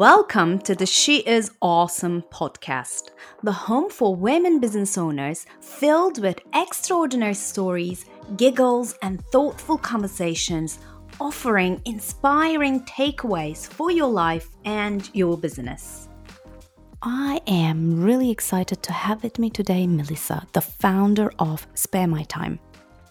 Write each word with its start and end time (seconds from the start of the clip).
Welcome 0.00 0.60
to 0.60 0.74
the 0.74 0.86
She 0.86 1.18
Is 1.18 1.50
Awesome 1.60 2.22
podcast, 2.32 3.10
the 3.42 3.52
home 3.52 3.90
for 3.90 4.16
women 4.16 4.58
business 4.58 4.96
owners 4.96 5.44
filled 5.60 6.22
with 6.22 6.40
extraordinary 6.54 7.34
stories, 7.34 8.06
giggles, 8.38 8.94
and 9.02 9.22
thoughtful 9.26 9.76
conversations, 9.76 10.78
offering 11.20 11.82
inspiring 11.84 12.80
takeaways 12.86 13.68
for 13.68 13.90
your 13.90 14.08
life 14.08 14.48
and 14.64 15.10
your 15.12 15.36
business. 15.36 16.08
I 17.02 17.42
am 17.46 18.02
really 18.02 18.30
excited 18.30 18.82
to 18.84 18.94
have 18.94 19.22
with 19.22 19.38
me 19.38 19.50
today 19.50 19.86
Melissa, 19.86 20.46
the 20.54 20.62
founder 20.62 21.30
of 21.38 21.66
Spare 21.74 22.08
My 22.08 22.22
Time. 22.22 22.58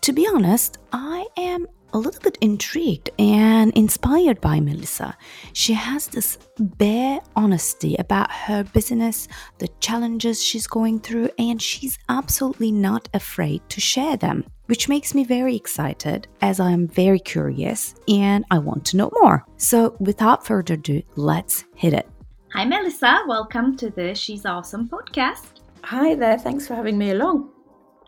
To 0.02 0.12
be 0.12 0.28
honest, 0.28 0.80
I 0.92 1.28
am 1.38 1.68
a 1.94 1.98
little 1.98 2.22
bit 2.22 2.38
intrigued 2.42 3.10
and 3.20 3.72
inspired 3.74 4.40
by 4.42 4.60
Melissa. 4.60 5.18
She 5.54 5.74
has 5.74 6.08
this 6.08 6.38
bare 6.60 7.20
honesty 7.36 7.96
about 7.98 8.32
her 8.32 8.64
business, 8.64 9.28
the 9.58 9.70
challenges 9.80 10.44
she's 10.44 10.68
going 10.68 11.00
through, 11.00 11.30
and 11.38 11.62
she's 11.62 11.98
absolutely 12.10 12.72
not 12.72 13.10
afraid 13.14 13.62
to 13.70 13.82
share 13.82 14.18
them, 14.18 14.46
which 14.68 14.90
makes 14.90 15.16
me 15.16 15.24
very 15.24 15.56
excited 15.56 16.28
as 16.42 16.60
I 16.60 16.72
am 16.72 16.88
very 16.88 17.20
curious 17.20 17.96
and 18.08 18.46
I 18.52 18.60
want 18.60 18.86
to 18.86 18.98
know 18.98 19.12
more. 19.22 19.46
So, 19.58 19.96
without 20.00 20.46
further 20.46 20.76
ado, 20.76 21.02
let's 21.16 21.66
hit 21.76 21.94
it. 21.94 22.08
Hi, 22.54 22.66
Melissa. 22.66 23.22
Welcome 23.28 23.78
to 23.78 23.90
the 23.90 24.16
She's 24.16 24.46
Awesome 24.46 24.90
podcast. 24.90 25.62
Hi 25.84 26.16
there. 26.16 26.38
Thanks 26.38 26.68
for 26.68 26.76
having 26.76 26.98
me 26.98 27.12
along. 27.12 27.52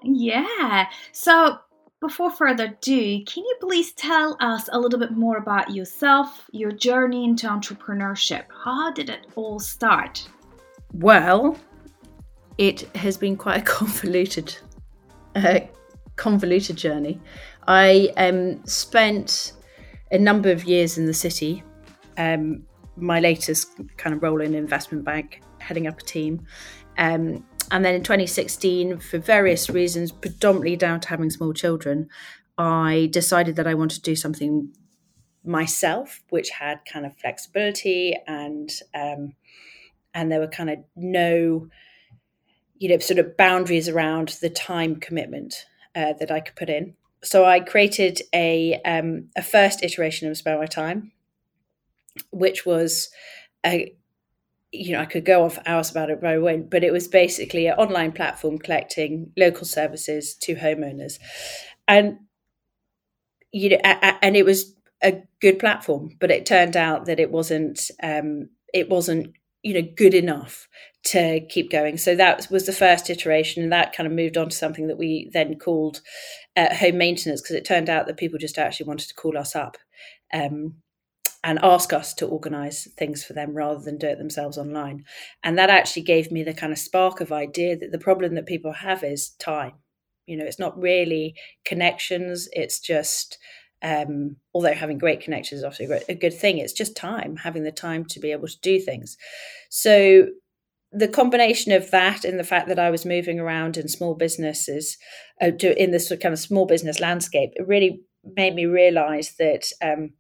Yeah. 0.04 0.88
So, 1.12 1.60
before 2.02 2.32
further 2.32 2.66
ado, 2.66 3.24
can 3.26 3.44
you 3.44 3.56
please 3.62 3.94
tell 3.94 4.36
us 4.40 4.68
a 4.74 4.80
little 4.80 5.00
bit 5.00 5.12
more 5.12 5.38
about 5.38 5.70
yourself, 5.70 6.50
your 6.52 6.72
journey 6.72 7.24
into 7.24 7.48
entrepreneurship? 7.48 8.46
How 8.66 8.92
did 8.92 9.10
it 9.10 9.28
all 9.36 9.60
start? 9.60 10.28
Well, 10.94 11.58
it 12.58 12.82
has 12.96 13.18
been 13.18 13.38
quite 13.38 13.62
a 13.62 13.62
convoluted, 13.78 14.58
uh, 15.36 15.60
convoluted 16.16 16.76
journey. 16.76 17.22
I 17.68 18.12
um, 18.18 18.66
spent 18.66 19.54
a 20.12 20.18
number 20.18 20.52
of 20.52 20.64
years 20.64 20.98
in 20.98 21.06
the 21.06 21.14
city. 21.14 21.64
Um, 22.18 22.66
my 22.98 23.20
latest 23.20 23.80
kind 23.98 24.16
of 24.16 24.24
role 24.24 24.42
in 24.42 24.56
investment 24.56 25.06
bank, 25.06 25.42
heading 25.60 25.86
up 25.86 26.00
a 26.00 26.04
team. 26.04 26.46
Um, 26.98 27.46
and 27.72 27.86
then 27.86 27.96
in 27.96 28.04
2016, 28.04 29.00
for 29.00 29.18
various 29.18 29.70
reasons, 29.70 30.12
predominantly 30.12 30.76
down 30.76 31.00
to 31.00 31.08
having 31.08 31.30
small 31.30 31.54
children, 31.54 32.10
I 32.58 33.10
decided 33.12 33.56
that 33.56 33.66
I 33.66 33.74
wanted 33.74 33.96
to 33.96 34.02
do 34.02 34.16
something 34.16 34.74
myself, 35.44 36.22
which 36.30 36.50
had 36.50 36.82
kind 36.86 37.06
of 37.06 37.18
flexibility 37.18 38.16
and 38.28 38.70
um, 38.94 39.34
and 40.14 40.30
there 40.30 40.42
were 40.42 40.48
kind 40.48 40.70
of 40.70 40.80
no, 40.98 41.70
you 42.78 42.90
know, 42.90 43.00
sort 43.00 43.20
of 43.20 43.38
boundaries 43.38 43.88
around 43.88 44.36
the 44.42 44.50
time 44.50 44.98
commitment 44.98 45.66
uh, 45.96 46.14
that 46.20 46.30
I 46.30 46.42
could 46.42 46.58
put 46.58 46.70
in. 46.70 46.96
So 47.24 47.46
I 47.46 47.62
created 47.62 48.22
a 48.34 48.82
um, 48.84 49.30
a 49.36 49.42
first 49.42 49.82
iteration 49.84 50.30
of 50.30 50.36
Spare 50.36 50.60
My 50.60 50.66
Time, 50.66 51.14
which 52.32 52.66
was 52.66 53.10
a 53.66 53.96
you 54.72 54.94
know, 54.94 55.02
I 55.02 55.06
could 55.06 55.26
go 55.26 55.44
on 55.44 55.50
for 55.50 55.62
hours 55.66 55.92
about 55.92 56.10
it, 56.10 56.22
but 56.22 56.30
I 56.30 56.38
won't. 56.38 56.70
But 56.70 56.84
it 56.84 56.94
was 56.94 57.08
basically 57.08 57.68
an 57.68 57.78
online 57.78 58.12
platform 58.12 58.58
collecting 58.58 59.32
local 59.38 59.66
services 59.66 60.36
to 60.36 60.56
homeowners, 60.56 61.20
and 61.88 62.20
you 63.52 63.70
know, 63.70 63.78
and 63.84 64.36
it 64.36 64.46
was 64.46 64.74
a 65.04 65.22
good 65.42 65.60
platform. 65.60 66.16
But 66.20 66.32
it 66.32 66.46
turned 66.46 66.78
out 66.78 67.06
that 67.06 67.20
it 67.20 67.32
wasn't, 67.32 67.92
um, 68.02 68.50
it 68.74 68.90
wasn't, 68.90 69.34
you 69.64 69.74
know, 69.74 69.88
good 69.96 70.14
enough 70.14 70.68
to 71.04 71.42
keep 71.50 71.72
going. 71.72 71.98
So 71.98 72.16
that 72.16 72.48
was 72.50 72.66
the 72.66 72.72
first 72.74 73.10
iteration, 73.10 73.64
and 73.64 73.74
that 73.74 73.94
kind 73.94 74.08
of 74.08 74.14
moved 74.14 74.38
on 74.38 74.50
to 74.50 74.56
something 74.56 74.88
that 74.88 74.98
we 74.98 75.30
then 75.34 75.58
called 75.60 76.02
uh, 76.56 76.74
home 76.74 76.98
maintenance 76.98 77.42
because 77.42 77.56
it 77.56 77.66
turned 77.66 77.90
out 77.90 78.08
that 78.08 78.18
people 78.18 78.40
just 78.40 78.58
actually 78.58 78.88
wanted 78.88 79.10
to 79.10 79.16
call 79.16 79.38
us 79.38 79.56
up. 79.56 79.78
Um, 80.34 80.76
and 81.44 81.60
ask 81.64 81.92
us 81.92 82.14
to 82.14 82.28
organize 82.28 82.88
things 82.98 83.24
for 83.24 83.34
them 83.34 83.54
rather 83.54 83.80
than 83.80 83.98
do 83.98 84.08
it 84.08 84.18
themselves 84.18 84.58
online. 84.58 85.04
And 85.44 85.58
that 85.58 85.70
actually 85.70 86.04
gave 86.04 86.32
me 86.32 86.44
the 86.44 86.54
kind 86.54 86.72
of 86.72 86.78
spark 86.78 87.20
of 87.20 87.32
idea 87.32 87.76
that 87.78 87.92
the 87.92 87.98
problem 87.98 88.36
that 88.36 88.46
people 88.46 88.74
have 88.74 89.04
is 89.04 89.32
time. 89.40 89.74
You 90.28 90.38
know, 90.38 90.46
it's 90.46 90.60
not 90.60 90.80
really 90.80 91.36
connections, 91.66 92.48
it's 92.54 92.80
just 92.80 93.40
um, 93.82 94.36
although 94.54 94.74
having 94.74 95.00
great 95.00 95.22
connections 95.22 95.60
is 95.60 95.64
obviously 95.66 96.04
a, 96.08 96.16
good 96.16 96.34
thing, 96.34 96.60
it's 96.60 96.74
just 96.74 96.96
time, 96.96 97.38
having 97.38 97.64
the 97.64 97.72
time 97.72 98.06
to 98.06 98.20
be 98.20 98.32
able 98.32 98.48
to 98.48 98.60
do 98.62 98.80
things. 98.80 99.18
So 99.70 100.28
the 100.92 101.08
combination 101.08 101.72
of 101.72 101.90
that 101.92 102.24
and 102.24 102.40
the 102.40 102.44
fact 102.44 102.68
that 102.68 102.78
I 102.78 102.92
was 102.92 103.06
moving 103.06 103.40
around 103.40 103.78
in 103.78 103.88
small 103.88 104.14
businesses, 104.14 104.98
uh, 105.42 105.52
to, 105.52 105.82
in 105.82 105.92
this 105.92 106.10
kind 106.22 106.34
of 106.34 106.40
small 106.40 106.66
business 106.68 107.00
landscape, 107.00 107.52
it 107.56 107.68
really 107.68 108.02
made 108.36 108.54
me 108.54 108.66
realize 108.66 109.34
that 109.40 109.66
um, 109.82 110.12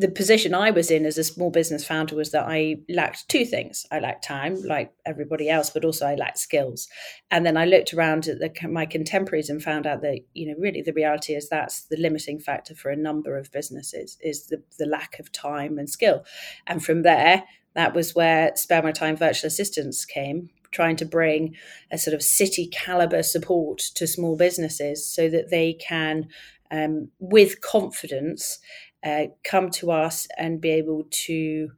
the 0.00 0.08
position 0.08 0.54
I 0.54 0.70
was 0.70 0.90
in 0.90 1.04
as 1.04 1.18
a 1.18 1.24
small 1.24 1.50
business 1.50 1.84
founder 1.84 2.16
was 2.16 2.30
that 2.30 2.46
I 2.48 2.76
lacked 2.88 3.28
two 3.28 3.44
things. 3.44 3.84
I 3.90 4.00
lacked 4.00 4.24
time, 4.24 4.56
like 4.62 4.90
everybody 5.04 5.50
else, 5.50 5.68
but 5.68 5.84
also 5.84 6.06
I 6.06 6.14
lacked 6.14 6.38
skills. 6.38 6.88
And 7.30 7.44
then 7.44 7.58
I 7.58 7.66
looked 7.66 7.92
around 7.92 8.26
at 8.26 8.38
the, 8.38 8.68
my 8.68 8.86
contemporaries 8.86 9.50
and 9.50 9.62
found 9.62 9.86
out 9.86 10.00
that, 10.00 10.20
you 10.32 10.48
know, 10.48 10.54
really 10.58 10.80
the 10.80 10.94
reality 10.94 11.34
is 11.34 11.50
that's 11.50 11.82
the 11.82 11.98
limiting 11.98 12.38
factor 12.38 12.74
for 12.74 12.90
a 12.90 12.96
number 12.96 13.36
of 13.36 13.52
businesses 13.52 14.16
is 14.22 14.46
the, 14.46 14.62
the 14.78 14.86
lack 14.86 15.18
of 15.18 15.30
time 15.32 15.78
and 15.78 15.90
skill. 15.90 16.24
And 16.66 16.82
from 16.82 17.02
there, 17.02 17.44
that 17.74 17.94
was 17.94 18.14
where 18.14 18.52
Spare 18.56 18.82
My 18.82 18.92
Time 18.92 19.18
virtual 19.18 19.48
assistants 19.48 20.06
came, 20.06 20.48
trying 20.70 20.96
to 20.96 21.04
bring 21.04 21.56
a 21.92 21.98
sort 21.98 22.14
of 22.14 22.22
city 22.22 22.68
caliber 22.68 23.22
support 23.22 23.78
to 23.96 24.06
small 24.06 24.34
businesses 24.34 25.06
so 25.06 25.28
that 25.28 25.50
they 25.50 25.74
can, 25.74 26.28
um, 26.70 27.10
with 27.18 27.60
confidence, 27.60 28.60
uh, 29.04 29.26
come 29.44 29.70
to 29.70 29.90
us 29.90 30.26
and 30.36 30.60
be 30.60 30.70
able 30.70 31.06
to 31.10 31.70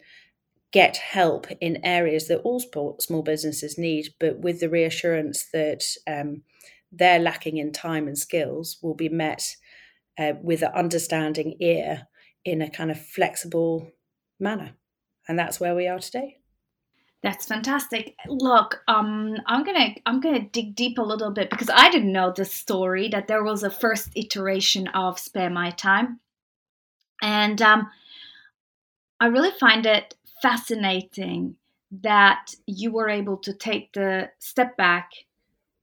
get 0.72 0.96
help 0.96 1.46
in 1.60 1.84
areas 1.84 2.28
that 2.28 2.40
all 2.40 2.60
small 2.98 3.22
businesses 3.22 3.76
need, 3.76 4.08
but 4.18 4.38
with 4.38 4.60
the 4.60 4.70
reassurance 4.70 5.46
that 5.52 5.82
um, 6.06 6.42
they're 6.90 7.18
lacking 7.18 7.58
in 7.58 7.72
time 7.72 8.06
and 8.06 8.18
skills 8.18 8.78
will 8.82 8.94
be 8.94 9.08
met 9.08 9.56
uh, 10.18 10.32
with 10.42 10.62
an 10.62 10.72
understanding 10.74 11.56
ear 11.60 12.08
in 12.44 12.62
a 12.62 12.70
kind 12.70 12.90
of 12.90 13.00
flexible 13.00 13.90
manner. 14.40 14.72
And 15.28 15.38
that's 15.38 15.60
where 15.60 15.74
we 15.74 15.86
are 15.86 15.98
today. 15.98 16.38
That's 17.22 17.46
fantastic. 17.46 18.16
Look, 18.26 18.82
um, 18.88 19.36
I'm 19.46 19.62
gonna 19.62 19.94
I'm 20.06 20.20
gonna 20.20 20.42
dig 20.42 20.74
deep 20.74 20.98
a 20.98 21.02
little 21.02 21.30
bit 21.30 21.50
because 21.50 21.70
I 21.72 21.88
didn't 21.88 22.12
know 22.12 22.32
the 22.34 22.44
story 22.44 23.08
that 23.10 23.28
there 23.28 23.44
was 23.44 23.62
a 23.62 23.70
first 23.70 24.08
iteration 24.16 24.88
of 24.88 25.20
Spare 25.20 25.50
My 25.50 25.70
Time. 25.70 26.18
And 27.22 27.62
um, 27.62 27.88
I 29.20 29.26
really 29.26 29.52
find 29.58 29.86
it 29.86 30.14
fascinating 30.42 31.56
that 32.02 32.54
you 32.66 32.90
were 32.90 33.08
able 33.08 33.36
to 33.36 33.52
take 33.52 33.92
the 33.92 34.30
step 34.40 34.76
back 34.76 35.10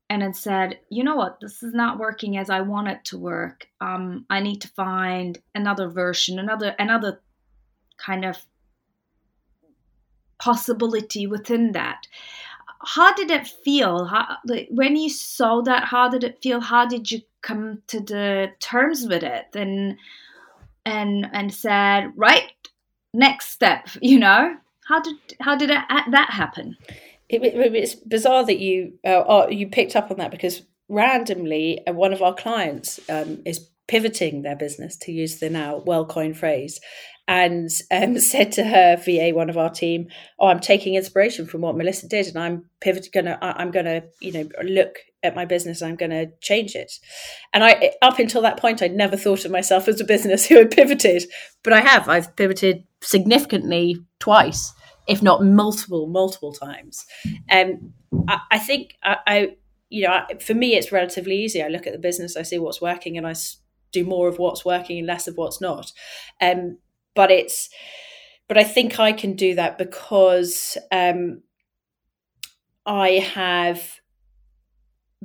and 0.10 0.22
then 0.22 0.34
said, 0.34 0.80
you 0.90 1.04
know 1.04 1.16
what, 1.16 1.40
this 1.40 1.62
is 1.62 1.74
not 1.74 2.00
working 2.00 2.36
as 2.38 2.50
I 2.50 2.62
want 2.62 2.88
it 2.88 3.06
to 3.06 3.18
work. 3.18 3.68
Um, 3.80 4.26
I 4.30 4.42
need 4.42 4.60
to 4.62 4.68
find 4.70 5.40
another 5.54 5.88
version, 5.88 6.40
another 6.40 6.76
another 6.80 7.22
kind 7.98 8.26
of 8.26 8.38
possibility 10.40 11.28
within 11.28 11.74
that. 11.74 12.08
How 12.84 13.14
did 13.14 13.30
it 13.30 13.48
feel? 13.64 14.06
How, 14.06 14.38
like, 14.46 14.68
when 14.72 14.96
you 14.96 15.10
saw 15.10 15.62
that, 15.62 15.84
how 15.84 16.10
did 16.10 16.24
it 16.24 16.42
feel? 16.42 16.60
How 16.60 16.88
did 16.88 17.12
you 17.12 17.22
come 17.42 17.84
to 17.88 18.00
the 18.00 18.52
terms 18.60 19.06
with 19.06 19.22
it? 19.24 19.48
And 19.54 19.98
and 20.90 21.28
and 21.34 21.54
said, 21.54 22.12
right, 22.16 22.52
next 23.14 23.50
step. 23.50 23.88
You 24.02 24.20
know, 24.20 24.56
how 24.88 25.02
did 25.02 25.16
how 25.40 25.56
did 25.56 25.70
it, 25.70 25.82
that 25.90 26.30
happen? 26.32 26.76
It, 27.30 27.44
it, 27.44 27.76
it's 27.76 27.96
bizarre 27.96 28.46
that 28.46 28.60
you 28.60 28.94
uh, 29.06 29.48
you 29.50 29.68
picked 29.68 29.96
up 29.96 30.12
on 30.12 30.18
that 30.18 30.32
because 30.32 30.64
randomly 30.88 31.86
uh, 31.86 31.94
one 31.94 32.14
of 32.14 32.22
our 32.22 32.34
clients 32.34 33.00
um, 33.10 33.42
is 33.46 33.70
pivoting 33.88 34.42
their 34.42 34.56
business 34.56 34.96
to 34.98 35.12
use 35.12 35.40
the 35.40 35.50
now 35.50 35.78
well 35.86 36.06
coined 36.06 36.38
phrase 36.38 36.80
and 37.30 37.70
um, 37.92 38.18
said 38.20 38.52
to 38.54 38.64
her 38.64 38.98
VA, 38.98 39.30
one 39.34 39.50
of 39.50 39.58
our 39.58 39.70
team, 39.70 40.08
"Oh, 40.40 40.48
I'm 40.48 40.60
taking 40.60 40.96
inspiration 40.96 41.46
from 41.46 41.62
what 41.62 41.78
Melissa 41.78 42.08
did, 42.08 42.28
and 42.28 42.38
I'm 42.38 42.66
pivoting. 42.82 43.12
Gonna, 43.14 43.38
I'm 43.42 43.72
gonna, 43.72 44.04
you 44.20 44.34
know, 44.34 44.50
look 44.64 44.98
at 45.22 45.36
my 45.36 45.46
business. 45.46 45.82
I'm 45.82 45.96
gonna 45.96 46.28
change 46.42 46.76
it." 46.76 46.92
And 47.54 47.64
I, 47.64 47.94
up 48.02 48.20
until 48.20 48.42
that 48.42 48.60
point, 48.60 48.82
I'd 48.82 48.96
never 48.96 49.16
thought 49.16 49.46
of 49.46 49.52
myself 49.52 49.88
as 49.88 50.02
a 50.02 50.06
business 50.06 50.46
who 50.48 50.58
had 50.58 50.72
pivoted, 50.72 51.24
but 51.64 51.72
I 51.72 51.82
have. 51.82 52.10
I've 52.10 52.36
pivoted 52.36 52.84
significantly 53.02 53.96
twice, 54.18 54.74
if 55.08 55.22
not 55.22 55.46
multiple, 55.46 56.08
multiple 56.08 56.52
times. 56.52 57.06
And 57.48 57.94
um, 58.12 58.26
I, 58.28 58.40
I 58.52 58.60
think 58.60 58.96
I, 59.04 59.18
I, 59.28 59.48
you 59.90 60.08
know, 60.08 60.26
for 60.42 60.56
me, 60.56 60.76
it's 60.76 60.92
relatively 60.92 61.38
easy. 61.38 61.62
I 61.62 61.68
look 61.68 61.86
at 61.86 61.94
the 61.94 62.00
business, 62.00 62.36
I 62.36 62.42
see 62.42 62.58
what's 62.58 62.82
working, 62.82 63.18
and 63.18 63.28
I 63.28 63.36
do 63.92 64.04
more 64.04 64.28
of 64.28 64.40
what's 64.40 64.66
working 64.66 64.98
and 64.98 65.08
less 65.08 65.28
of 65.28 65.38
what's 65.38 65.62
not. 65.62 65.92
Um, 66.42 66.78
but 67.20 67.32
it's 67.32 67.70
but 68.48 68.58
I 68.58 68.64
think 68.64 68.98
I 68.98 69.12
can 69.12 69.34
do 69.34 69.56
that 69.56 69.78
because 69.78 70.78
um, 70.90 71.44
I 72.86 73.10
have 73.36 74.00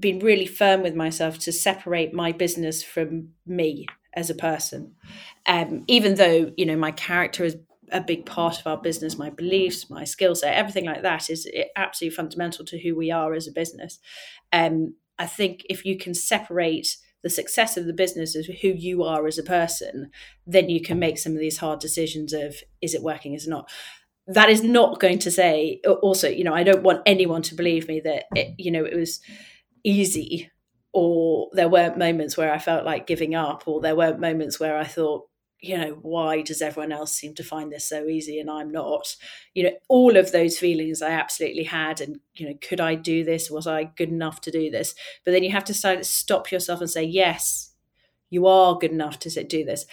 been 0.01 0.19
really 0.19 0.47
firm 0.47 0.83
with 0.83 0.97
myself 0.97 1.39
to 1.39 1.53
separate 1.53 2.13
my 2.13 2.33
business 2.33 2.83
from 2.83 3.29
me 3.47 3.87
as 4.13 4.29
a 4.29 4.35
person. 4.35 4.97
Um, 5.47 5.85
even 5.87 6.17
though 6.17 6.53
you 6.57 6.67
know 6.67 6.77
my 6.77 6.91
character 6.91 7.45
is 7.45 7.57
a 7.93 8.01
big 8.01 8.27
part 8.27 8.59
of 8.59 8.67
our 8.67 8.79
business, 8.79 9.17
my 9.17 9.31
beliefs, 9.31 9.89
my 9.89 10.03
skill 10.03 10.35
set, 10.35 10.53
everything 10.57 10.87
like 10.87 11.03
that 11.03 11.31
is 11.31 11.49
absolutely 11.77 12.17
fundamental 12.17 12.65
to 12.65 12.81
who 12.81 12.97
we 12.97 13.13
are 13.13 13.35
as 13.35 13.47
a 13.47 13.53
business. 13.53 14.01
Um, 14.53 14.97
I 15.17 15.27
think 15.27 15.65
if 15.71 15.85
you 15.85 15.97
can 15.97 16.15
separate 16.15 16.97
the 17.25 17.31
success 17.31 17.77
of 17.77 17.87
the 17.87 17.93
business 17.93 18.37
is 18.37 18.47
who 18.47 18.69
you 18.69 19.03
are 19.03 19.27
as 19.27 19.39
a 19.39 19.43
person, 19.43 20.11
then 20.47 20.69
you 20.69 20.81
can 20.81 20.99
make 20.99 21.19
some 21.19 21.33
of 21.33 21.39
these 21.39 21.59
hard 21.59 21.81
decisions 21.81 22.33
of 22.33 22.55
is 22.81 22.95
it 22.95 23.03
working, 23.03 23.35
is 23.35 23.47
it 23.47 23.51
not. 23.51 23.69
That 24.27 24.51
is 24.51 24.63
not 24.63 25.01
going 25.01 25.19
to 25.21 25.31
say. 25.31 25.81
Also, 26.03 26.29
you 26.29 26.45
know, 26.45 26.55
I 26.55 26.63
don't 26.63 26.83
want 26.83 27.03
anyone 27.07 27.43
to 27.43 27.55
believe 27.55 27.89
me 27.89 28.01
that 28.01 28.25
it, 28.37 28.55
you 28.59 28.71
know 28.71 28.85
it 28.85 28.95
was 28.95 29.21
easy 29.83 30.51
or 30.93 31.49
there 31.53 31.69
weren't 31.69 31.99
moments 31.99 32.37
where 32.37 32.53
I 32.53 32.59
felt 32.59 32.85
like 32.85 33.07
giving 33.07 33.35
up, 33.35 33.65
or 33.67 33.81
there 33.81 33.97
weren't 33.97 34.21
moments 34.21 34.61
where 34.61 34.79
I 34.79 34.85
thought, 34.85 35.25
you 35.61 35.79
know, 35.79 35.99
why 36.03 36.43
does 36.43 36.61
everyone 36.61 36.93
else 36.93 37.13
seem 37.13 37.35
to 37.35 37.43
find 37.43 37.73
this 37.73 37.89
so 37.89 38.07
easy 38.07 38.39
and 38.39 38.51
I'm 38.51 38.71
not? 38.71 39.17
You 39.55 39.65
know, 39.65 39.73
all 39.89 40.17
of 40.17 40.33
those 40.33 40.59
feelings 40.59 41.01
I 41.01 41.11
absolutely 41.11 41.65
had. 41.65 42.01
And, 42.01 42.21
you 42.35 42.49
know, 42.49 42.55
could 42.61 42.81
I 42.81 42.95
do 42.95 43.25
this? 43.25 43.51
Was 43.51 43.67
I 43.67 43.85
good 43.85 44.11
enough 44.11 44.41
to 44.43 44.51
do 44.51 44.71
this? 44.71 44.95
But 45.25 45.33
then 45.33 45.43
you 45.43 45.51
have 45.53 45.65
to 45.65 45.75
start, 45.75 46.05
stop 46.05 46.53
yourself 46.53 46.81
and 46.81 46.91
say, 46.91 47.05
yes, 47.05 47.73
you 48.31 48.47
are 48.47 48.77
good 48.79 48.91
enough 48.91 49.19
to 49.21 49.45
do 49.45 49.65
this. 49.65 49.87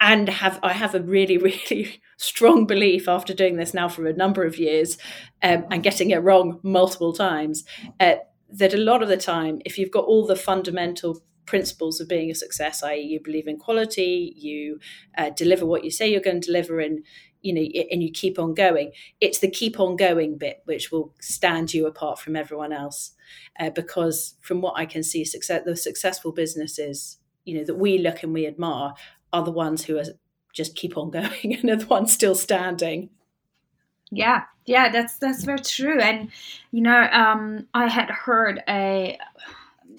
And 0.00 0.28
have 0.28 0.60
I 0.62 0.72
have 0.72 0.94
a 0.94 1.00
really, 1.00 1.36
really 1.70 2.02
strong 2.16 2.66
belief 2.66 3.08
after 3.08 3.34
doing 3.34 3.56
this 3.56 3.74
now 3.74 3.88
for 3.88 4.06
a 4.06 4.12
number 4.12 4.44
of 4.44 4.58
years 4.58 4.98
um, 5.42 5.64
and 5.70 5.82
getting 5.82 6.10
it 6.10 6.18
wrong 6.18 6.60
multiple 6.62 7.12
times 7.12 7.64
uh, 7.98 8.16
that 8.52 8.74
a 8.74 8.78
lot 8.78 9.02
of 9.02 9.08
the 9.08 9.16
time, 9.16 9.60
if 9.64 9.78
you've 9.78 9.90
got 9.90 10.04
all 10.04 10.26
the 10.26 10.36
fundamental 10.36 11.22
principles 11.50 12.00
of 12.00 12.06
being 12.06 12.30
a 12.30 12.34
success, 12.34 12.80
i.e., 12.84 13.00
you 13.00 13.18
believe 13.18 13.48
in 13.48 13.58
quality, 13.58 14.32
you 14.36 14.78
uh, 15.18 15.30
deliver 15.30 15.66
what 15.66 15.82
you 15.82 15.90
say 15.90 16.08
you're 16.08 16.20
going 16.20 16.40
to 16.40 16.46
deliver, 16.46 16.78
and 16.78 17.04
you 17.42 17.52
know, 17.52 17.66
and 17.90 18.04
you 18.04 18.10
keep 18.12 18.38
on 18.38 18.54
going. 18.54 18.92
It's 19.20 19.40
the 19.40 19.50
keep 19.50 19.80
on 19.80 19.96
going 19.96 20.38
bit 20.38 20.62
which 20.64 20.92
will 20.92 21.12
stand 21.20 21.74
you 21.74 21.88
apart 21.88 22.20
from 22.20 22.36
everyone 22.36 22.72
else, 22.72 23.10
uh, 23.58 23.70
because 23.70 24.36
from 24.40 24.60
what 24.60 24.74
I 24.76 24.86
can 24.86 25.02
see, 25.02 25.24
success 25.24 25.62
the 25.64 25.76
successful 25.76 26.30
businesses, 26.30 27.18
you 27.44 27.58
know, 27.58 27.64
that 27.64 27.78
we 27.78 27.98
look 27.98 28.22
and 28.22 28.32
we 28.32 28.46
admire 28.46 28.92
are 29.32 29.44
the 29.44 29.50
ones 29.50 29.84
who 29.84 29.98
are 29.98 30.04
just 30.52 30.76
keep 30.76 30.96
on 30.96 31.10
going 31.20 31.56
and 31.56 31.68
are 31.68 31.76
the 31.76 31.86
ones 31.86 32.12
still 32.12 32.36
standing. 32.36 33.10
Yeah, 34.12 34.44
yeah, 34.66 34.88
that's 34.92 35.18
that's 35.18 35.42
very 35.42 35.58
true. 35.58 35.98
And 36.00 36.30
you 36.70 36.82
know, 36.82 37.08
um, 37.10 37.66
I 37.74 37.88
had 37.88 38.08
heard 38.08 38.62
a 38.68 39.18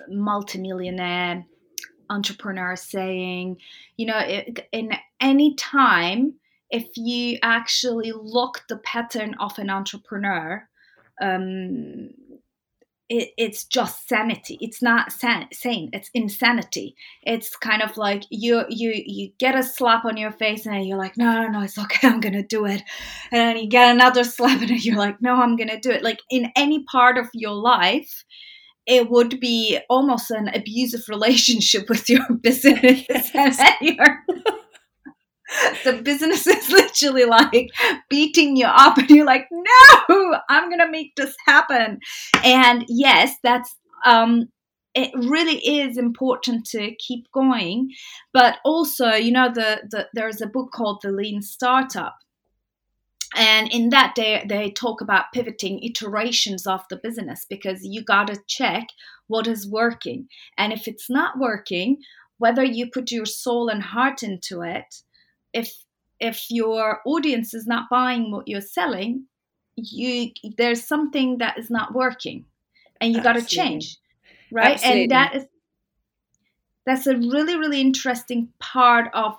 multimillionaire 0.10 1.46
entrepreneur 2.10 2.76
saying, 2.76 3.58
you 3.98 4.06
know, 4.06 4.20
in 4.72 4.92
any 5.20 5.56
time, 5.56 6.34
if 6.70 6.90
you 6.96 7.38
actually 7.42 8.12
look 8.14 8.64
the 8.70 8.78
pattern 8.78 9.36
of 9.40 9.58
an 9.58 9.70
entrepreneur, 9.70 10.68
um, 11.22 12.10
it, 13.10 13.32
it's 13.38 13.66
just 13.66 14.08
sanity. 14.08 14.58
It's 14.62 14.82
not 14.82 15.12
san- 15.12 15.50
sane. 15.52 15.90
It's 15.92 16.10
insanity. 16.14 16.96
It's 17.24 17.58
kind 17.58 17.82
of 17.82 17.98
like 17.98 18.24
you 18.30 18.64
you 18.70 18.94
you 19.06 19.32
get 19.38 19.54
a 19.54 19.64
slap 19.64 20.06
on 20.06 20.16
your 20.16 20.32
face 20.32 20.66
and 20.66 20.88
you're 20.88 20.98
like, 20.98 21.18
no, 21.18 21.34
no, 21.34 21.48
no, 21.50 21.62
it's 21.62 21.78
okay. 21.78 22.08
I'm 22.08 22.22
gonna 22.22 22.42
do 22.42 22.66
it. 22.66 22.82
And 23.32 23.42
then 23.42 23.58
you 23.58 23.68
get 23.68 23.94
another 23.94 24.24
slap 24.36 24.62
and 24.62 24.86
you're 24.86 24.98
like, 24.98 25.22
no, 25.22 25.36
I'm 25.36 25.58
gonna 25.58 25.80
do 25.80 25.92
it. 25.92 26.04
Like 26.04 26.22
in 26.30 26.54
any 26.56 26.84
part 26.86 27.18
of 27.18 27.28
your 27.34 27.54
life, 27.54 28.24
it 28.86 29.10
would 29.10 29.40
be 29.40 29.80
almost 29.90 30.32
an 30.32 30.50
abusive 30.54 31.08
relationship 31.10 31.90
with 31.90 32.10
your 32.10 32.26
business. 32.42 33.04
Your 33.82 34.24
the 35.84 36.02
business 36.02 36.48
is 36.48 36.70
literally 36.70 37.26
like 37.26 37.70
beating 38.10 38.56
you 38.56 38.66
up 38.66 38.98
and 38.98 39.10
you're 39.10 39.26
like 39.26 39.48
no 39.52 40.40
i'm 40.48 40.70
gonna 40.70 40.90
make 40.90 41.14
this 41.18 41.36
happen. 41.46 42.00
And 42.44 42.86
yes 42.88 43.36
that's 43.44 43.76
um 44.06 44.48
it 44.94 45.12
really 45.16 45.58
is 45.58 45.98
important 45.98 46.66
to 46.68 46.96
keep 46.96 47.26
going. 47.34 47.90
But 48.34 48.60
also 48.64 49.12
you 49.12 49.32
know 49.32 49.52
the, 49.54 49.82
the 49.90 50.08
there's 50.14 50.42
a 50.42 50.48
book 50.48 50.72
called 50.74 51.02
the 51.02 51.12
lean 51.12 51.42
startup 51.42 52.16
and 53.36 53.72
in 53.72 53.90
that 53.90 54.14
they, 54.16 54.44
they 54.48 54.72
talk 54.72 55.02
about 55.02 55.32
pivoting 55.34 55.82
iterations 55.84 56.68
of 56.68 56.82
the 56.90 56.98
business 56.98 57.46
because 57.50 57.80
you 57.84 58.04
got 58.04 58.28
to 58.28 58.38
check 58.48 58.88
what 59.28 59.48
is 59.48 59.68
working. 59.68 60.28
And 60.58 60.74
if 60.74 60.88
it's 60.88 61.10
not 61.10 61.40
working 61.40 61.98
whether 62.42 62.64
you 62.64 62.90
put 62.90 63.12
your 63.12 63.28
soul 63.28 63.70
and 63.70 63.84
heart 63.84 64.24
into 64.24 64.64
it 64.64 65.04
if 65.54 65.72
if 66.20 66.48
your 66.50 67.00
audience 67.06 67.54
is 67.54 67.68
not 67.68 67.88
buying 67.88 68.32
what 68.32 68.48
you're 68.48 68.60
selling 68.60 69.26
you 69.76 70.32
there's 70.58 70.84
something 70.84 71.38
that 71.38 71.56
is 71.60 71.70
not 71.70 71.94
working 71.94 72.44
and 73.00 73.14
you 73.14 73.22
got 73.22 73.34
to 73.34 73.46
change 73.46 73.98
right? 74.52 74.74
Absolutely. 74.74 75.04
and 75.04 75.12
that 75.12 75.36
is 75.36 75.46
that's 76.88 77.06
a 77.06 77.16
really 77.16 77.58
really 77.58 77.80
interesting 77.80 78.50
part 78.60 79.08
of 79.14 79.38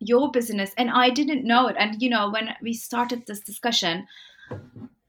your 0.00 0.30
business 0.30 0.72
and 0.76 0.90
i 0.90 1.10
didn't 1.10 1.44
know 1.44 1.66
it. 1.68 1.76
And 1.78 2.00
you 2.00 2.10
know 2.10 2.30
when 2.30 2.50
we 2.62 2.72
started 2.72 3.26
this 3.26 3.40
discussion 3.40 4.06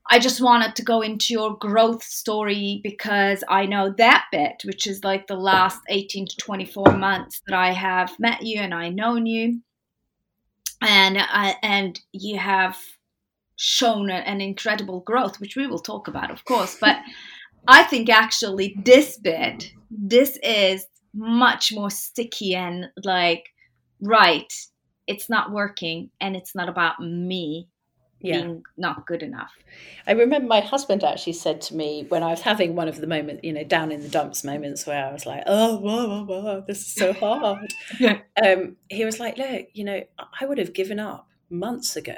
i 0.09 0.19
just 0.19 0.41
wanted 0.41 0.75
to 0.75 0.83
go 0.83 1.01
into 1.01 1.33
your 1.33 1.57
growth 1.57 2.03
story 2.03 2.81
because 2.83 3.43
i 3.49 3.65
know 3.65 3.93
that 3.97 4.25
bit 4.31 4.61
which 4.65 4.87
is 4.87 5.03
like 5.03 5.27
the 5.27 5.35
last 5.35 5.79
18 5.89 6.27
to 6.27 6.37
24 6.37 6.97
months 6.97 7.41
that 7.47 7.55
i 7.55 7.71
have 7.71 8.19
met 8.19 8.41
you 8.41 8.59
and 8.59 8.73
i 8.73 8.89
known 8.89 9.25
you. 9.25 9.61
And 10.81 11.17
uh, 11.17 11.53
and 11.61 11.99
you 12.13 12.37
have 12.39 12.77
shown 13.57 14.09
an 14.09 14.39
incredible 14.39 15.01
growth 15.01 15.41
which 15.41 15.57
we 15.57 15.67
will 15.67 15.79
talk 15.79 16.07
about 16.07 16.31
of 16.31 16.45
course. 16.45 16.77
But 16.79 16.97
i 17.67 17.83
think 17.83 18.09
actually 18.09 18.75
this 18.85 19.17
bit 19.17 19.71
this 19.91 20.39
is 20.41 20.85
much 21.13 21.73
more 21.73 21.89
sticky 21.89 22.55
and 22.55 22.85
like 23.03 23.49
right 24.01 24.51
it's 25.09 25.27
not 25.27 25.51
working 25.51 26.11
and 26.21 26.35
it's 26.35 26.53
not 26.53 26.69
about 26.69 27.01
me 27.01 27.67
yeah. 28.21 28.41
being 28.41 28.63
not 28.77 29.07
good 29.07 29.23
enough. 29.23 29.51
I 30.05 30.11
remember 30.11 30.47
my 30.47 30.59
husband 30.59 31.03
actually 31.03 31.33
said 31.33 31.61
to 31.61 31.75
me 31.75 32.05
when 32.09 32.21
I 32.21 32.29
was 32.29 32.41
having 32.41 32.75
one 32.75 32.87
of 32.87 33.01
the 33.01 33.07
moments, 33.07 33.41
you 33.43 33.51
know, 33.51 33.63
down 33.63 33.91
in 33.91 34.01
the 34.01 34.07
dumps 34.07 34.43
moments 34.43 34.85
where 34.85 35.03
I 35.03 35.11
was 35.11 35.25
like, 35.25 35.43
oh, 35.47 35.77
whoa, 35.77 36.23
whoa, 36.25 36.41
whoa, 36.41 36.63
this 36.67 36.81
is 36.81 36.93
so 36.93 37.11
hard. 37.19 37.73
yeah. 37.99 38.19
um, 38.45 38.75
he 38.87 39.03
was 39.03 39.19
like, 39.19 39.39
look, 39.39 39.65
you 39.73 39.83
know, 39.83 40.03
I 40.39 40.45
would 40.45 40.59
have 40.59 40.73
given 40.73 40.99
up 40.99 41.27
months 41.49 41.95
ago. 41.95 42.17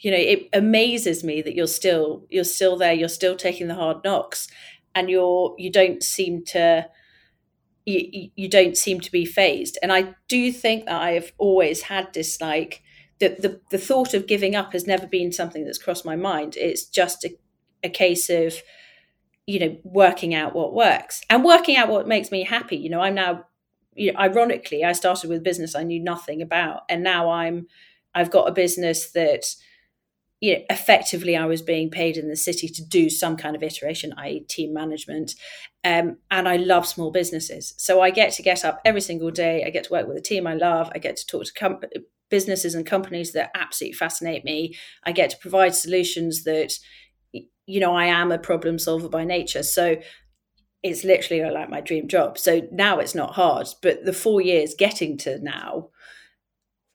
You 0.00 0.10
know, 0.10 0.18
it 0.18 0.50
amazes 0.52 1.24
me 1.24 1.40
that 1.42 1.54
you're 1.54 1.66
still 1.66 2.26
you're 2.28 2.44
still 2.44 2.76
there, 2.76 2.92
you're 2.92 3.08
still 3.08 3.34
taking 3.34 3.68
the 3.68 3.74
hard 3.74 4.04
knocks, 4.04 4.48
and 4.94 5.10
you're 5.10 5.56
you 5.58 5.72
don't 5.72 6.04
seem 6.04 6.44
to 6.48 6.86
you, 7.88 8.30
you 8.36 8.48
don't 8.48 8.76
seem 8.76 9.00
to 9.00 9.10
be 9.10 9.24
fazed. 9.24 9.78
And 9.82 9.92
I 9.92 10.14
do 10.28 10.52
think 10.52 10.86
that 10.86 11.00
I 11.00 11.12
have 11.12 11.32
always 11.38 11.82
had 11.82 12.12
this 12.12 12.40
like 12.40 12.82
the, 13.18 13.30
the, 13.30 13.60
the 13.70 13.78
thought 13.78 14.14
of 14.14 14.26
giving 14.26 14.54
up 14.54 14.72
has 14.72 14.86
never 14.86 15.06
been 15.06 15.32
something 15.32 15.64
that's 15.64 15.78
crossed 15.78 16.04
my 16.04 16.16
mind. 16.16 16.56
It's 16.56 16.84
just 16.84 17.24
a, 17.24 17.36
a 17.82 17.88
case 17.88 18.30
of, 18.30 18.54
you 19.46 19.58
know, 19.58 19.78
working 19.82 20.34
out 20.34 20.54
what 20.54 20.74
works 20.74 21.22
and 21.30 21.44
working 21.44 21.76
out 21.76 21.88
what 21.88 22.06
makes 22.06 22.30
me 22.30 22.44
happy. 22.44 22.76
You 22.76 22.90
know, 22.90 23.00
I'm 23.00 23.14
now, 23.14 23.46
you 23.94 24.12
know, 24.12 24.18
ironically, 24.18 24.84
I 24.84 24.92
started 24.92 25.28
with 25.28 25.38
a 25.38 25.42
business 25.42 25.74
I 25.74 25.82
knew 25.82 26.00
nothing 26.00 26.42
about, 26.42 26.82
and 26.88 27.02
now 27.02 27.30
I'm, 27.30 27.66
I've 28.14 28.30
got 28.30 28.48
a 28.48 28.52
business 28.52 29.10
that 29.12 29.44
you 30.40 30.54
know, 30.54 30.62
effectively 30.70 31.36
I 31.36 31.46
was 31.46 31.62
being 31.62 31.90
paid 31.90 32.16
in 32.16 32.28
the 32.28 32.36
city 32.36 32.68
to 32.68 32.84
do 32.84 33.10
some 33.10 33.36
kind 33.36 33.56
of 33.56 33.62
iteration, 33.62 34.14
i.e., 34.18 34.40
team 34.40 34.72
management. 34.72 35.34
Um, 35.84 36.18
and 36.30 36.48
I 36.48 36.56
love 36.56 36.86
small 36.86 37.10
businesses. 37.10 37.74
So 37.78 38.00
I 38.00 38.10
get 38.10 38.32
to 38.34 38.42
get 38.42 38.64
up 38.64 38.80
every 38.84 39.00
single 39.00 39.30
day. 39.30 39.64
I 39.64 39.70
get 39.70 39.84
to 39.84 39.92
work 39.92 40.08
with 40.08 40.16
a 40.16 40.22
team 40.22 40.46
I 40.46 40.54
love. 40.54 40.90
I 40.94 40.98
get 40.98 41.16
to 41.16 41.26
talk 41.26 41.44
to 41.44 41.52
com- 41.54 41.80
businesses 42.30 42.74
and 42.74 42.84
companies 42.84 43.32
that 43.32 43.50
absolutely 43.54 43.94
fascinate 43.94 44.44
me. 44.44 44.74
I 45.04 45.12
get 45.12 45.30
to 45.30 45.38
provide 45.38 45.74
solutions 45.74 46.44
that, 46.44 46.74
you 47.32 47.80
know, 47.80 47.94
I 47.94 48.06
am 48.06 48.32
a 48.32 48.38
problem 48.38 48.78
solver 48.78 49.08
by 49.08 49.24
nature. 49.24 49.62
So 49.62 49.96
it's 50.82 51.04
literally 51.04 51.48
like 51.50 51.70
my 51.70 51.80
dream 51.80 52.08
job. 52.08 52.38
So 52.38 52.66
now 52.72 52.98
it's 52.98 53.14
not 53.14 53.34
hard. 53.34 53.68
But 53.80 54.04
the 54.04 54.12
four 54.12 54.40
years 54.40 54.74
getting 54.76 55.16
to 55.18 55.38
now, 55.38 55.90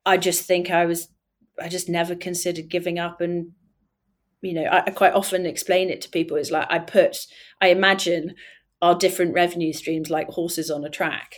I 0.06 0.18
just 0.18 0.46
think 0.46 0.70
I 0.70 0.86
was 0.86 1.10
I 1.62 1.70
just 1.70 1.90
never 1.90 2.16
considered 2.16 2.70
giving 2.70 3.00
up 3.00 3.22
and 3.22 3.52
you 4.42 4.54
know 4.54 4.64
I, 4.64 4.84
I, 4.88 4.90
quite 4.90 5.14
often 5.14 5.46
explain 5.46 5.90
it 5.90 6.02
to 6.02 6.10
people 6.10 6.36
it's 6.36 6.52
like 6.52 6.68
I 6.70 6.80
put 6.80 7.28
I 7.62 7.68
imagine 7.68 8.36
our 8.84 8.94
different 8.94 9.34
revenue 9.34 9.72
streams 9.72 10.10
like 10.10 10.28
horses 10.28 10.70
on 10.70 10.84
a 10.84 10.90
track 10.90 11.36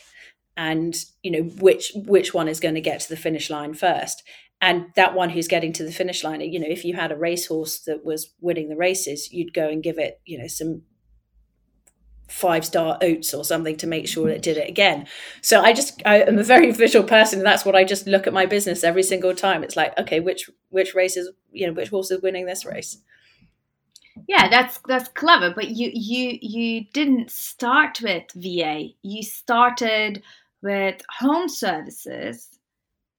and 0.58 0.96
you 1.22 1.30
know 1.30 1.44
which 1.62 1.92
which 1.94 2.34
one 2.34 2.48
is 2.48 2.60
going 2.60 2.74
to 2.74 2.82
get 2.82 3.00
to 3.02 3.10
the 3.10 3.16
finish 3.16 3.50
line 3.50 3.74
first? 3.74 4.24
And 4.62 4.88
that 4.96 5.14
one 5.14 5.30
who's 5.30 5.48
getting 5.48 5.72
to 5.74 5.84
the 5.84 5.92
finish 5.92 6.24
line 6.24 6.42
you 6.42 6.60
know 6.60 6.68
if 6.68 6.84
you 6.84 6.96
had 6.96 7.12
a 7.12 7.16
racehorse 7.16 7.80
that 7.82 8.04
was 8.04 8.34
winning 8.42 8.70
the 8.70 8.76
races 8.76 9.32
you'd 9.32 9.54
go 9.54 9.70
and 9.70 9.84
give 9.84 10.00
it 10.00 10.22
you 10.26 10.40
know 10.40 10.48
some 10.48 10.82
five 12.28 12.66
star 12.66 12.98
oats 13.04 13.32
or 13.32 13.46
something 13.46 13.78
to 13.78 13.86
make 13.86 14.08
sure 14.08 14.28
it 14.28 14.42
did 14.42 14.58
it 14.58 14.68
again. 14.68 15.06
So 15.44 15.62
i 15.62 15.72
just 15.72 16.02
i 16.04 16.22
am 16.22 16.40
a 16.40 16.44
very 16.44 16.72
visual 16.72 17.06
person 17.06 17.38
and 17.40 17.46
that's 17.46 17.64
what 17.64 17.76
i 17.76 17.84
just 17.84 18.08
look 18.08 18.26
at 18.26 18.34
my 18.34 18.48
business 18.48 18.84
every 18.84 19.04
single 19.04 19.36
time. 19.36 19.64
It's 19.64 19.76
like 19.76 19.96
okay 20.00 20.20
which 20.20 20.50
which 20.70 20.96
race 20.96 21.16
is 21.16 21.30
you 21.52 21.68
know 21.68 21.74
which 21.74 21.90
horse 21.90 22.10
is 22.10 22.24
winning 22.24 22.48
this 22.48 22.66
race 22.66 22.98
yeah 24.28 24.48
that's 24.50 24.80
that's 24.88 25.10
clever 25.10 25.52
but 25.54 25.70
you 25.70 25.92
you 25.94 26.38
you 26.42 26.86
didn't 26.94 27.30
start 27.30 28.00
with 28.02 28.24
va 28.36 28.88
you 29.02 29.24
started 29.24 30.24
with 30.62 31.02
home 31.20 31.48
services 31.48 32.50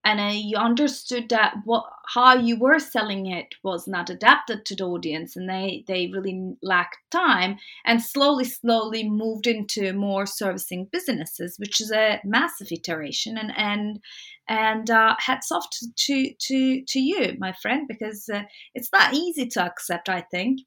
and 0.05 0.21
uh, 0.21 0.33
you 0.33 0.57
understood 0.57 1.29
that 1.29 1.55
what 1.65 1.85
how 2.15 2.35
you 2.35 2.57
were 2.59 2.79
selling 2.79 3.27
it 3.27 3.55
was 3.65 3.89
not 3.89 4.09
adapted 4.09 4.65
to 4.65 4.77
the 4.77 4.85
audience 4.85 5.37
and 5.37 5.49
they 5.51 5.85
they 5.89 6.07
really 6.09 6.55
lacked 6.63 6.99
time 7.11 7.59
and 7.85 8.03
slowly 8.03 8.45
slowly 8.45 9.09
moved 9.09 9.47
into 9.47 9.93
more 9.93 10.25
servicing 10.25 10.89
businesses 10.93 11.59
which 11.59 11.81
is 11.81 11.91
a 11.93 12.21
massive 12.25 12.69
iteration 12.71 13.37
and 13.37 13.53
and 13.57 14.01
and 14.49 14.91
uh, 14.91 15.15
hats 15.19 15.51
off 15.51 15.69
to, 15.71 15.87
to 15.97 16.33
to 16.39 16.83
to 16.87 17.01
you 17.01 17.37
my 17.39 17.53
friend 17.61 17.87
because 17.89 18.29
uh, 18.33 18.43
it's 18.75 18.91
not 18.93 19.13
easy 19.13 19.47
to 19.47 19.63
accept 19.63 20.09
i 20.09 20.21
think 20.21 20.61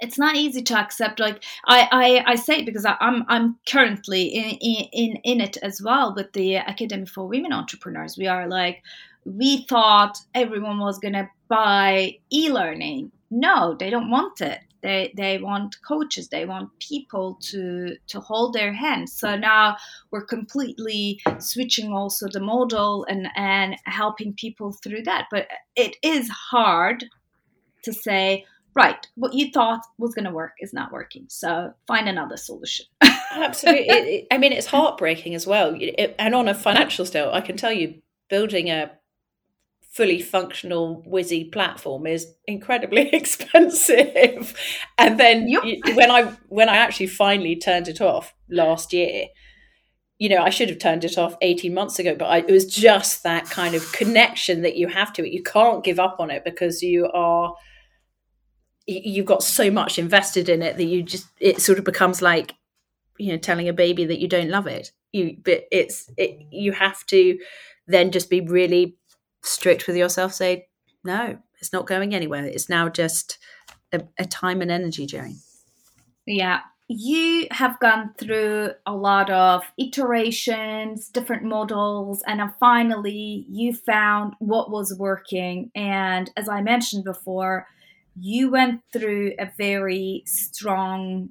it's 0.00 0.18
not 0.18 0.36
easy 0.36 0.62
to 0.62 0.78
accept 0.78 1.20
like 1.20 1.44
i 1.66 1.88
i, 1.92 2.32
I 2.32 2.34
say 2.36 2.60
it 2.60 2.66
because 2.66 2.84
I, 2.84 2.92
am 2.92 2.98
I'm, 3.00 3.24
I'm 3.28 3.58
currently 3.68 4.22
in, 4.22 4.56
in 4.92 5.16
in 5.24 5.40
it 5.40 5.56
as 5.62 5.80
well 5.82 6.14
with 6.14 6.32
the 6.32 6.56
academy 6.56 7.06
for 7.06 7.26
women 7.26 7.52
entrepreneurs. 7.52 8.16
We 8.16 8.26
are 8.26 8.48
like 8.48 8.82
we 9.24 9.66
thought 9.68 10.18
everyone 10.34 10.78
was 10.78 10.98
gonna 10.98 11.28
buy 11.48 12.18
e-learning. 12.32 13.12
No 13.30 13.76
they 13.78 13.90
don't 13.90 14.10
want 14.10 14.40
it. 14.40 14.60
They 14.82 15.12
they 15.16 15.38
want 15.38 15.76
coaches. 15.86 16.28
They 16.28 16.46
want 16.46 16.70
people 16.78 17.38
to 17.50 17.96
to 18.08 18.20
hold 18.20 18.54
their 18.54 18.72
hands 18.72 19.12
so 19.12 19.36
now 19.36 19.76
we're 20.10 20.24
completely 20.24 21.20
switching 21.38 21.92
also 21.92 22.28
the 22.28 22.40
model 22.40 23.04
and 23.08 23.28
and 23.36 23.76
helping 23.84 24.34
people 24.34 24.72
through 24.72 25.02
that. 25.02 25.26
But 25.30 25.48
it 25.76 25.96
is 26.02 26.28
hard 26.28 27.04
to 27.84 27.92
say 27.92 28.44
right, 28.74 29.06
what 29.14 29.34
you 29.34 29.50
thought 29.50 29.80
was 29.98 30.14
going 30.14 30.24
to 30.24 30.30
work 30.30 30.52
is 30.60 30.72
not 30.72 30.92
working. 30.92 31.26
So 31.28 31.72
find 31.86 32.08
another 32.08 32.36
solution. 32.36 32.86
Absolutely. 33.32 33.88
It, 33.88 34.06
it, 34.06 34.26
I 34.30 34.38
mean, 34.38 34.52
it's 34.52 34.66
heartbreaking 34.66 35.34
as 35.34 35.46
well. 35.46 35.76
It, 35.78 36.14
and 36.18 36.34
on 36.34 36.48
a 36.48 36.54
financial 36.54 37.04
scale, 37.06 37.30
I 37.32 37.40
can 37.40 37.56
tell 37.56 37.72
you, 37.72 38.00
building 38.28 38.70
a 38.70 38.90
fully 39.90 40.22
functional 40.22 41.04
Wizzy 41.06 41.50
platform 41.50 42.06
is 42.06 42.32
incredibly 42.46 43.08
expensive. 43.12 44.56
and 44.98 45.18
then 45.18 45.48
yep. 45.48 45.64
when 45.94 46.10
I 46.10 46.32
when 46.48 46.68
I 46.68 46.76
actually 46.76 47.08
finally 47.08 47.56
turned 47.56 47.88
it 47.88 48.00
off 48.00 48.34
last 48.48 48.92
year, 48.92 49.26
you 50.18 50.28
know, 50.28 50.42
I 50.42 50.50
should 50.50 50.68
have 50.68 50.78
turned 50.78 51.04
it 51.04 51.18
off 51.18 51.36
18 51.40 51.74
months 51.74 51.98
ago, 51.98 52.14
but 52.14 52.26
I, 52.26 52.38
it 52.38 52.50
was 52.50 52.66
just 52.66 53.22
that 53.24 53.46
kind 53.46 53.74
of 53.74 53.90
connection 53.92 54.62
that 54.62 54.76
you 54.76 54.86
have 54.86 55.12
to 55.14 55.26
it. 55.26 55.32
You 55.32 55.42
can't 55.42 55.82
give 55.82 55.98
up 55.98 56.16
on 56.20 56.30
it 56.30 56.44
because 56.44 56.82
you 56.82 57.10
are 57.12 57.54
you've 58.90 59.26
got 59.26 59.42
so 59.42 59.70
much 59.70 59.98
invested 59.98 60.48
in 60.48 60.62
it 60.62 60.76
that 60.76 60.84
you 60.84 61.02
just 61.02 61.26
it 61.38 61.60
sort 61.60 61.78
of 61.78 61.84
becomes 61.84 62.20
like 62.22 62.54
you 63.18 63.32
know 63.32 63.38
telling 63.38 63.68
a 63.68 63.72
baby 63.72 64.04
that 64.04 64.20
you 64.20 64.28
don't 64.28 64.50
love 64.50 64.66
it. 64.66 64.92
You 65.12 65.36
but 65.44 65.64
it's 65.70 66.10
it, 66.16 66.40
you 66.50 66.72
have 66.72 67.04
to 67.06 67.38
then 67.86 68.10
just 68.10 68.30
be 68.30 68.40
really 68.40 68.96
strict 69.42 69.86
with 69.86 69.96
yourself 69.96 70.34
say 70.34 70.66
no 71.02 71.38
it's 71.60 71.72
not 71.72 71.86
going 71.86 72.14
anywhere. 72.14 72.44
It's 72.44 72.68
now 72.68 72.88
just 72.88 73.38
a, 73.92 74.02
a 74.18 74.24
time 74.24 74.62
and 74.62 74.70
energy 74.70 75.06
journey 75.06 75.36
yeah. 76.26 76.60
You 76.88 77.46
have 77.52 77.78
gone 77.78 78.14
through 78.18 78.70
a 78.84 78.92
lot 78.92 79.30
of 79.30 79.62
iterations, 79.78 81.08
different 81.08 81.44
models, 81.44 82.22
and 82.26 82.40
then 82.40 82.52
finally 82.58 83.46
you 83.48 83.74
found 83.74 84.34
what 84.40 84.72
was 84.72 84.96
working. 84.98 85.70
And 85.76 86.30
as 86.36 86.48
I 86.48 86.62
mentioned 86.62 87.04
before, 87.04 87.68
you 88.18 88.50
went 88.50 88.82
through 88.92 89.32
a 89.38 89.50
very 89.56 90.22
strong 90.26 91.30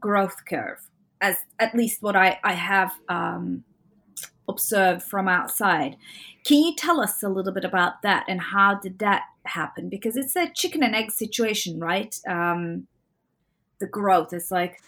growth 0.00 0.44
curve, 0.48 0.78
as 1.20 1.36
at 1.58 1.74
least 1.74 2.02
what 2.02 2.16
I, 2.16 2.38
I 2.44 2.52
have 2.54 2.92
um, 3.08 3.64
observed 4.48 5.02
from 5.02 5.28
outside. 5.28 5.96
Can 6.44 6.58
you 6.62 6.74
tell 6.76 7.00
us 7.00 7.22
a 7.22 7.28
little 7.28 7.52
bit 7.52 7.64
about 7.64 8.02
that 8.02 8.24
and 8.28 8.40
how 8.40 8.74
did 8.74 8.98
that 9.00 9.22
happen? 9.44 9.88
Because 9.88 10.16
it's 10.16 10.36
a 10.36 10.50
chicken 10.54 10.82
and 10.82 10.94
egg 10.94 11.10
situation, 11.10 11.80
right? 11.80 12.14
Um, 12.28 12.86
the 13.80 13.86
growth 13.86 14.32
is 14.32 14.50
like, 14.50 14.80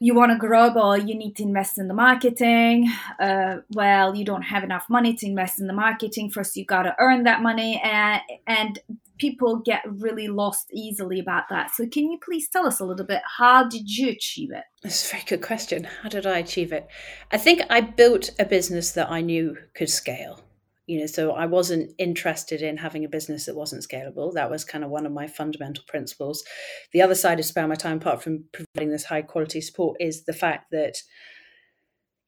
you 0.00 0.14
want 0.14 0.32
to 0.32 0.38
grow, 0.38 0.70
but 0.70 1.08
you 1.08 1.14
need 1.14 1.36
to 1.36 1.44
invest 1.44 1.78
in 1.78 1.88
the 1.88 1.94
marketing. 1.94 2.90
Uh, 3.18 3.58
well, 3.70 4.14
you 4.14 4.24
don't 4.24 4.42
have 4.42 4.64
enough 4.64 4.86
money 4.90 5.14
to 5.14 5.26
invest 5.26 5.60
in 5.60 5.66
the 5.66 5.72
marketing. 5.72 6.30
First, 6.30 6.56
you 6.56 6.64
got 6.64 6.82
to 6.82 6.94
earn 6.98 7.24
that 7.24 7.42
money, 7.42 7.80
and 7.82 8.20
and 8.46 8.80
people 9.18 9.58
get 9.64 9.82
really 9.86 10.28
lost 10.28 10.66
easily 10.72 11.20
about 11.20 11.44
that. 11.50 11.70
So, 11.74 11.86
can 11.86 12.10
you 12.10 12.18
please 12.24 12.48
tell 12.48 12.66
us 12.66 12.80
a 12.80 12.84
little 12.84 13.06
bit? 13.06 13.22
How 13.38 13.68
did 13.68 13.88
you 13.88 14.10
achieve 14.10 14.50
it? 14.52 14.64
That's 14.82 15.08
a 15.08 15.12
very 15.12 15.24
good 15.26 15.42
question. 15.42 15.84
How 16.02 16.08
did 16.08 16.26
I 16.26 16.38
achieve 16.38 16.72
it? 16.72 16.88
I 17.30 17.38
think 17.38 17.62
I 17.70 17.80
built 17.80 18.30
a 18.38 18.44
business 18.44 18.92
that 18.92 19.10
I 19.10 19.20
knew 19.20 19.56
could 19.74 19.90
scale. 19.90 20.40
You 20.86 21.00
know, 21.00 21.06
so 21.06 21.30
I 21.30 21.46
wasn't 21.46 21.92
interested 21.96 22.60
in 22.60 22.76
having 22.76 23.06
a 23.06 23.08
business 23.08 23.46
that 23.46 23.56
wasn't 23.56 23.86
scalable. 23.88 24.34
That 24.34 24.50
was 24.50 24.64
kind 24.64 24.84
of 24.84 24.90
one 24.90 25.06
of 25.06 25.12
my 25.12 25.26
fundamental 25.26 25.82
principles. 25.88 26.44
The 26.92 27.00
other 27.00 27.14
side 27.14 27.38
of 27.38 27.46
Spare 27.46 27.66
My 27.66 27.74
Time, 27.74 27.96
apart 27.96 28.22
from 28.22 28.44
providing 28.52 28.90
this 28.90 29.04
high 29.04 29.22
quality 29.22 29.62
support, 29.62 29.96
is 29.98 30.24
the 30.24 30.34
fact 30.34 30.72
that, 30.72 30.98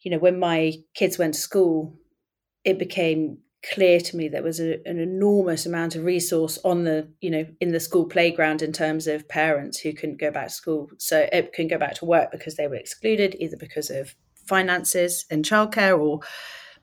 you 0.00 0.10
know, 0.10 0.18
when 0.18 0.38
my 0.38 0.72
kids 0.94 1.18
went 1.18 1.34
to 1.34 1.40
school, 1.40 1.98
it 2.64 2.78
became 2.78 3.38
clear 3.72 4.00
to 4.00 4.16
me 4.16 4.28
there 4.28 4.42
was 4.42 4.60
a, 4.60 4.86
an 4.86 4.98
enormous 4.98 5.66
amount 5.66 5.96
of 5.96 6.04
resource 6.04 6.58
on 6.64 6.84
the 6.84 7.08
you 7.20 7.30
know 7.30 7.46
in 7.60 7.72
the 7.72 7.80
school 7.80 8.04
playground 8.04 8.62
in 8.62 8.72
terms 8.72 9.06
of 9.06 9.28
parents 9.28 9.78
who 9.78 9.92
couldn't 9.92 10.20
go 10.20 10.30
back 10.30 10.48
to 10.48 10.54
school 10.54 10.88
so 10.98 11.28
it 11.32 11.52
couldn't 11.52 11.70
go 11.70 11.78
back 11.78 11.94
to 11.94 12.04
work 12.04 12.30
because 12.30 12.56
they 12.56 12.68
were 12.68 12.76
excluded 12.76 13.36
either 13.38 13.56
because 13.56 13.90
of 13.90 14.14
finances 14.46 15.26
and 15.30 15.44
childcare 15.44 15.98
or 15.98 16.20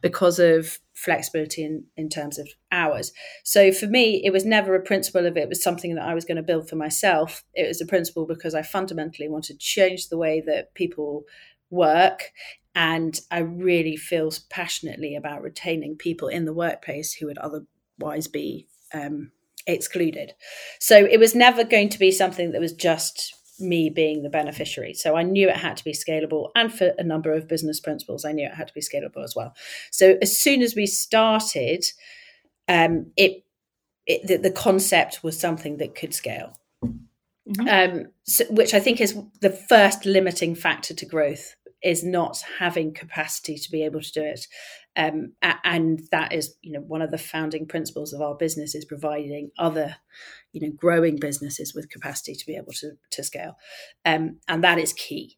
because 0.01 0.37
of 0.37 0.79
flexibility 0.93 1.63
in, 1.63 1.85
in 1.95 2.09
terms 2.09 2.37
of 2.37 2.49
hours. 2.71 3.13
So 3.45 3.71
for 3.71 3.87
me 3.87 4.21
it 4.25 4.31
was 4.31 4.45
never 4.45 4.75
a 4.75 4.81
principle 4.81 5.25
of 5.25 5.37
it 5.37 5.49
was 5.49 5.63
something 5.63 5.95
that 5.95 6.05
i 6.05 6.13
was 6.13 6.25
going 6.25 6.37
to 6.37 6.43
build 6.43 6.69
for 6.69 6.75
myself. 6.75 7.43
It 7.53 7.67
was 7.67 7.81
a 7.81 7.85
principle 7.85 8.25
because 8.25 8.53
i 8.53 8.61
fundamentally 8.61 9.29
wanted 9.29 9.59
to 9.59 9.65
change 9.65 10.09
the 10.09 10.17
way 10.17 10.43
that 10.45 10.73
people 10.73 11.23
work 11.69 12.31
and 12.75 13.19
I 13.29 13.39
really 13.39 13.97
feel 13.97 14.31
passionately 14.49 15.15
about 15.15 15.41
retaining 15.41 15.95
people 15.95 16.27
in 16.27 16.45
the 16.45 16.53
workplace 16.53 17.13
who 17.13 17.27
would 17.27 17.37
otherwise 17.37 18.27
be 18.27 18.67
um, 18.93 19.31
excluded. 19.67 20.33
So 20.79 21.05
it 21.05 21.19
was 21.19 21.35
never 21.35 21.63
going 21.63 21.89
to 21.89 21.99
be 21.99 22.11
something 22.11 22.51
that 22.51 22.61
was 22.61 22.73
just 22.73 23.35
me 23.59 23.89
being 23.89 24.23
the 24.23 24.29
beneficiary. 24.29 24.93
So 24.93 25.15
I 25.15 25.23
knew 25.23 25.47
it 25.47 25.57
had 25.57 25.77
to 25.77 25.83
be 25.83 25.93
scalable, 25.93 26.49
and 26.55 26.73
for 26.73 26.93
a 26.97 27.03
number 27.03 27.31
of 27.31 27.47
business 27.47 27.79
principles, 27.79 28.25
I 28.25 28.31
knew 28.31 28.45
it 28.45 28.55
had 28.55 28.67
to 28.67 28.73
be 28.73 28.81
scalable 28.81 29.23
as 29.23 29.35
well. 29.35 29.53
So 29.91 30.17
as 30.21 30.37
soon 30.37 30.61
as 30.61 30.75
we 30.75 30.87
started, 30.87 31.85
um, 32.67 33.11
it, 33.15 33.43
it 34.07 34.27
the, 34.27 34.37
the, 34.37 34.51
concept 34.51 35.23
was 35.23 35.39
something 35.39 35.77
that 35.77 35.95
could 35.95 36.13
scale. 36.13 36.57
Mm-hmm. 36.83 37.67
Um, 37.67 38.05
so, 38.23 38.45
which 38.45 38.73
I 38.73 38.79
think 38.79 39.01
is 39.01 39.17
the 39.41 39.49
first 39.49 40.05
limiting 40.05 40.55
factor 40.55 40.93
to 40.93 41.05
growth 41.05 41.55
is 41.83 42.03
not 42.03 42.43
having 42.59 42.93
capacity 42.93 43.57
to 43.57 43.71
be 43.71 43.83
able 43.83 44.01
to 44.01 44.11
do 44.11 44.23
it. 44.23 44.47
Um, 44.95 45.33
and 45.63 46.01
that 46.11 46.33
is 46.33 46.55
you 46.61 46.71
know 46.71 46.81
one 46.81 47.01
of 47.01 47.11
the 47.11 47.17
founding 47.17 47.65
principles 47.65 48.13
of 48.13 48.21
our 48.21 48.35
business 48.35 48.75
is 48.75 48.85
providing 48.85 49.49
other 49.57 49.95
you 50.51 50.61
know 50.61 50.71
growing 50.75 51.17
businesses 51.17 51.73
with 51.73 51.89
capacity 51.89 52.35
to 52.35 52.45
be 52.45 52.55
able 52.55 52.73
to, 52.73 52.91
to 53.11 53.23
scale. 53.23 53.57
Um, 54.05 54.39
and 54.47 54.63
that 54.63 54.77
is 54.77 54.93
key. 54.93 55.37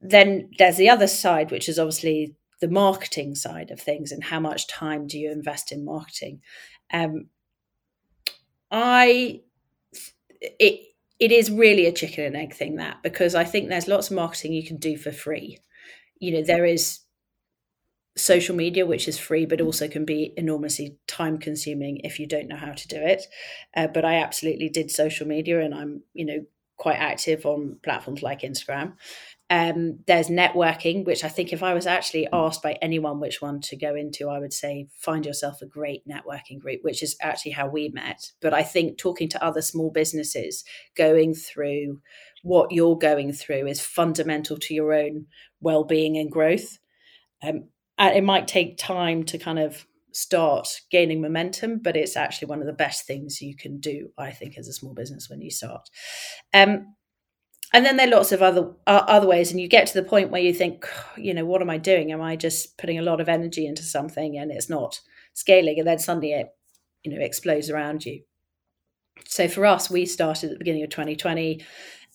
Then 0.00 0.50
there's 0.58 0.76
the 0.76 0.90
other 0.90 1.06
side 1.06 1.50
which 1.50 1.68
is 1.68 1.78
obviously 1.78 2.34
the 2.60 2.68
marketing 2.68 3.34
side 3.34 3.70
of 3.70 3.80
things 3.80 4.10
and 4.10 4.24
how 4.24 4.40
much 4.40 4.66
time 4.66 5.06
do 5.06 5.18
you 5.18 5.30
invest 5.30 5.72
in 5.72 5.84
marketing? 5.84 6.40
Um, 6.92 7.26
i 8.70 9.40
it 10.40 10.93
it 11.18 11.30
is 11.30 11.50
really 11.50 11.86
a 11.86 11.92
chicken 11.92 12.24
and 12.24 12.36
egg 12.36 12.54
thing 12.54 12.76
that 12.76 13.02
because 13.02 13.34
I 13.34 13.44
think 13.44 13.68
there's 13.68 13.88
lots 13.88 14.10
of 14.10 14.16
marketing 14.16 14.52
you 14.52 14.66
can 14.66 14.76
do 14.76 14.96
for 14.96 15.12
free. 15.12 15.58
You 16.18 16.32
know, 16.32 16.42
there 16.42 16.64
is 16.64 17.00
social 18.16 18.54
media 18.54 18.86
which 18.86 19.08
is 19.08 19.18
free 19.18 19.44
but 19.44 19.60
also 19.60 19.88
can 19.88 20.04
be 20.04 20.32
enormously 20.36 20.96
time 21.08 21.36
consuming 21.36 21.98
if 22.04 22.20
you 22.20 22.26
don't 22.26 22.48
know 22.48 22.56
how 22.56 22.72
to 22.72 22.88
do 22.88 22.96
it. 22.96 23.26
Uh, 23.76 23.88
but 23.88 24.04
I 24.04 24.16
absolutely 24.16 24.68
did 24.68 24.90
social 24.90 25.26
media 25.26 25.60
and 25.60 25.74
I'm, 25.74 26.02
you 26.12 26.24
know, 26.24 26.44
quite 26.76 26.96
active 26.96 27.46
on 27.46 27.78
platforms 27.82 28.22
like 28.22 28.42
Instagram. 28.42 28.94
Um, 29.50 29.98
there's 30.06 30.28
networking, 30.28 31.04
which 31.04 31.22
I 31.22 31.28
think 31.28 31.52
if 31.52 31.62
I 31.62 31.74
was 31.74 31.86
actually 31.86 32.26
asked 32.32 32.62
by 32.62 32.78
anyone 32.80 33.20
which 33.20 33.42
one 33.42 33.60
to 33.62 33.76
go 33.76 33.94
into, 33.94 34.30
I 34.30 34.38
would 34.38 34.54
say 34.54 34.88
find 34.98 35.26
yourself 35.26 35.60
a 35.60 35.66
great 35.66 36.02
networking 36.08 36.58
group, 36.58 36.80
which 36.82 37.02
is 37.02 37.14
actually 37.20 37.52
how 37.52 37.68
we 37.68 37.90
met. 37.90 38.32
But 38.40 38.54
I 38.54 38.62
think 38.62 38.96
talking 38.96 39.28
to 39.28 39.44
other 39.44 39.60
small 39.60 39.90
businesses, 39.90 40.64
going 40.96 41.34
through 41.34 42.00
what 42.42 42.72
you're 42.72 42.96
going 42.96 43.32
through 43.32 43.66
is 43.66 43.80
fundamental 43.80 44.56
to 44.58 44.74
your 44.74 44.94
own 44.94 45.26
well-being 45.60 46.16
and 46.16 46.30
growth. 46.30 46.78
Um, 47.42 47.68
it 47.98 48.24
might 48.24 48.48
take 48.48 48.78
time 48.78 49.24
to 49.24 49.38
kind 49.38 49.58
of 49.58 49.86
start 50.12 50.68
gaining 50.90 51.20
momentum, 51.20 51.80
but 51.82 51.96
it's 51.96 52.16
actually 52.16 52.48
one 52.48 52.60
of 52.60 52.66
the 52.66 52.72
best 52.72 53.06
things 53.06 53.42
you 53.42 53.56
can 53.56 53.78
do, 53.78 54.10
I 54.16 54.30
think, 54.30 54.56
as 54.56 54.68
a 54.68 54.72
small 54.72 54.94
business 54.94 55.28
when 55.28 55.42
you 55.42 55.50
start. 55.50 55.88
Um, 56.52 56.94
and 57.74 57.84
then 57.84 57.96
there 57.96 58.06
are 58.06 58.12
lots 58.12 58.30
of 58.30 58.40
other 58.40 58.70
uh, 58.86 59.04
other 59.08 59.26
ways, 59.26 59.50
and 59.50 59.60
you 59.60 59.66
get 59.66 59.88
to 59.88 59.94
the 59.94 60.08
point 60.08 60.30
where 60.30 60.40
you 60.40 60.54
think, 60.54 60.88
you 61.16 61.34
know, 61.34 61.44
what 61.44 61.60
am 61.60 61.68
I 61.68 61.76
doing? 61.76 62.12
Am 62.12 62.22
I 62.22 62.36
just 62.36 62.78
putting 62.78 63.00
a 63.00 63.02
lot 63.02 63.20
of 63.20 63.28
energy 63.28 63.66
into 63.66 63.82
something 63.82 64.38
and 64.38 64.52
it's 64.52 64.70
not 64.70 65.00
scaling? 65.32 65.80
And 65.80 65.88
then 65.88 65.98
suddenly 65.98 66.32
it, 66.32 66.54
you 67.02 67.12
know, 67.12 67.22
explodes 67.22 67.68
around 67.68 68.06
you. 68.06 68.22
So 69.26 69.48
for 69.48 69.66
us, 69.66 69.90
we 69.90 70.06
started 70.06 70.46
at 70.46 70.52
the 70.52 70.58
beginning 70.58 70.84
of 70.84 70.90
2020. 70.90 71.64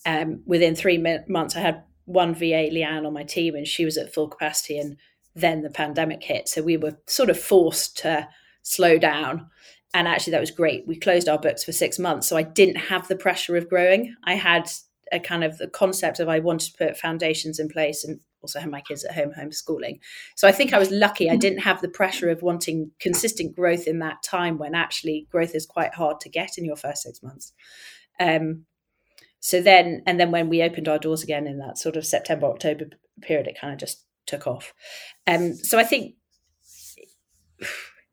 Um, 0.05 0.43
within 0.45 0.75
three 0.75 0.97
months, 1.27 1.57
I 1.57 1.59
had 1.59 1.83
one 2.05 2.33
VA, 2.33 2.69
Leanne, 2.71 3.05
on 3.05 3.13
my 3.13 3.23
team, 3.23 3.53
and 3.55 3.67
she 3.67 3.83
was 3.83 3.97
at 3.97 4.13
full 4.13 4.29
capacity. 4.29 4.79
And 4.79 4.95
then 5.35 5.61
the 5.61 5.69
pandemic 5.69 6.23
hit. 6.23 6.47
So 6.47 6.63
we 6.63 6.77
were 6.77 6.97
sort 7.05 7.29
of 7.29 7.37
forced 7.37 7.97
to 7.97 8.29
slow 8.61 8.97
down. 8.97 9.49
And 9.93 10.07
actually, 10.07 10.31
that 10.31 10.39
was 10.39 10.51
great. 10.51 10.87
We 10.87 10.95
closed 10.95 11.27
our 11.27 11.37
books 11.37 11.65
for 11.65 11.73
six 11.73 11.99
months. 11.99 12.29
So 12.29 12.37
I 12.37 12.43
didn't 12.43 12.77
have 12.77 13.09
the 13.09 13.17
pressure 13.17 13.57
of 13.57 13.67
growing. 13.67 14.15
I 14.23 14.35
had 14.35 14.71
a 15.11 15.19
kind 15.19 15.43
of 15.43 15.57
the 15.57 15.67
concept 15.67 16.19
of 16.19 16.29
I 16.29 16.39
wanted 16.39 16.71
to 16.71 16.77
put 16.77 16.97
foundations 16.97 17.59
in 17.59 17.69
place 17.69 18.03
and 18.03 18.19
also 18.41 18.59
have 18.59 18.69
my 18.69 18.81
kids 18.81 19.03
at 19.03 19.15
home 19.15 19.31
homeschooling. 19.37 19.99
So 20.35 20.47
I 20.47 20.51
think 20.51 20.73
I 20.73 20.79
was 20.79 20.91
lucky. 20.91 21.29
I 21.29 21.35
didn't 21.35 21.59
have 21.59 21.81
the 21.81 21.89
pressure 21.89 22.29
of 22.29 22.41
wanting 22.41 22.91
consistent 22.99 23.55
growth 23.55 23.87
in 23.87 23.99
that 23.99 24.23
time 24.23 24.57
when 24.57 24.75
actually 24.75 25.27
growth 25.29 25.55
is 25.55 25.65
quite 25.65 25.93
hard 25.93 26.19
to 26.21 26.29
get 26.29 26.57
in 26.57 26.65
your 26.65 26.77
first 26.77 27.03
six 27.03 27.21
months. 27.21 27.53
Um, 28.19 28.65
so 29.39 29.61
then, 29.61 30.03
and 30.05 30.19
then 30.19 30.31
when 30.31 30.49
we 30.49 30.61
opened 30.61 30.87
our 30.87 30.99
doors 30.99 31.23
again 31.23 31.47
in 31.47 31.59
that 31.59 31.77
sort 31.77 31.95
of 31.95 32.05
September, 32.05 32.47
October 32.47 32.85
period, 33.21 33.47
it 33.47 33.57
kind 33.59 33.73
of 33.73 33.79
just 33.79 34.05
took 34.25 34.47
off. 34.47 34.73
Um, 35.27 35.55
so 35.55 35.79
I 35.79 35.83
think 35.83 36.15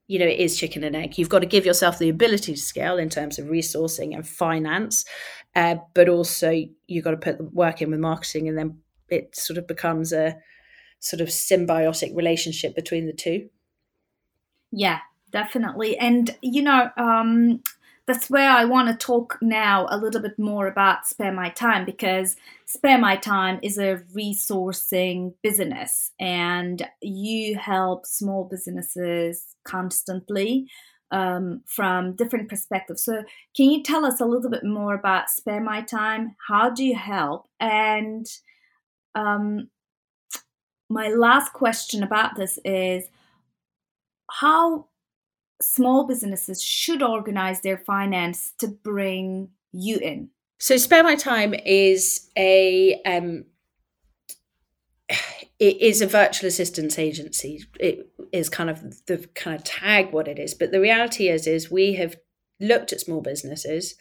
you 0.09 0.19
know 0.19 0.27
it 0.27 0.39
is 0.39 0.57
chicken 0.57 0.85
and 0.85 0.95
egg. 0.95 1.19
You've 1.19 1.29
got 1.29 1.41
to 1.41 1.47
give 1.47 1.67
yourself 1.67 1.99
the 1.99 2.09
ability 2.09 2.55
to 2.55 2.61
scale 2.61 2.97
in 2.97 3.11
terms 3.11 3.39
of 3.39 3.47
resourcing 3.47 4.15
and 4.15 4.27
finance, 4.27 5.05
uh, 5.57 5.77
but 5.95 6.09
also 6.09 6.53
you've 6.87 7.05
got 7.05 7.13
to 7.13 7.17
put 7.17 7.39
the 7.39 7.45
work 7.45 7.81
in 7.81 7.91
with 7.91 7.99
marketing, 7.99 8.47
and 8.47 8.57
then 8.57 8.79
it 9.09 9.35
sort 9.35 9.59
of 9.59 9.67
becomes 9.67 10.13
a 10.13 10.37
sort 11.01 11.23
of 11.23 11.29
symbiotic 11.29 12.15
relationship 12.15 12.75
between 12.77 13.07
the 13.07 13.13
two. 13.13 13.49
Yeah, 14.71 14.99
definitely. 15.33 15.97
And 15.97 16.37
you 16.43 16.63
know, 16.63 16.91
um, 16.99 17.63
that's 18.07 18.29
where 18.29 18.51
I 18.51 18.67
want 18.67 18.89
to 18.89 19.07
talk 19.07 19.39
now 19.41 19.87
a 19.91 19.97
little 19.97 20.21
bit 20.21 20.39
more 20.39 20.67
about 20.67 21.07
Spare 21.07 21.33
My 21.33 21.49
Time 21.49 21.87
because 21.87 22.37
Spare 22.67 22.99
My 22.99 23.17
Time 23.17 23.59
is 23.63 23.79
a 23.79 24.03
resourcing 24.15 25.33
business 25.43 26.13
and 26.21 26.87
you 27.01 27.57
help 27.57 28.05
small 28.05 28.45
businesses 28.45 29.57
constantly 29.65 30.69
um, 31.11 31.63
from 31.67 32.15
different 32.15 32.49
perspectives. 32.49 33.03
So, 33.03 33.23
can 33.57 33.71
you 33.71 33.83
tell 33.83 34.05
us 34.05 34.21
a 34.21 34.27
little 34.27 34.51
bit 34.51 34.65
more 34.65 34.95
about 34.95 35.31
Spare 35.31 35.61
My 35.61 35.83
Time? 35.83 36.37
How 36.49 36.71
do 36.71 36.85
you 36.85 36.97
help? 36.97 37.49
And 37.61 38.27
um, 39.15 39.71
my 40.89 41.09
last 41.09 41.53
question 41.53 42.03
about 42.03 42.37
this 42.37 42.59
is 42.65 43.05
how 44.31 44.87
small 45.61 46.07
businesses 46.07 46.63
should 46.63 47.03
organize 47.03 47.61
their 47.61 47.79
finance 47.79 48.53
to 48.59 48.69
bring 48.69 49.49
you 49.73 49.99
in? 49.99 50.31
So, 50.59 50.77
Spare 50.77 51.03
My 51.03 51.17
Time 51.17 51.55
is 51.65 52.29
a 52.37 53.01
um, 53.05 53.45
it 55.59 55.81
is 55.81 56.03
a 56.03 56.07
virtual 56.07 56.49
assistance 56.49 56.99
agency. 56.99 57.65
It 57.81 58.11
is 58.33 58.49
kind 58.49 58.69
of 58.69 59.07
the 59.07 59.27
kind 59.35 59.57
of 59.57 59.65
tag 59.65 60.13
what 60.13 60.29
it 60.29 60.39
is, 60.39 60.55
but 60.55 60.71
the 60.71 60.81
reality 60.81 61.29
is 61.29 61.47
is 61.47 61.71
we 61.71 61.95
have 61.95 62.17
looked 62.61 62.93
at 62.93 63.01
small 63.01 63.21
businesses 63.23 63.95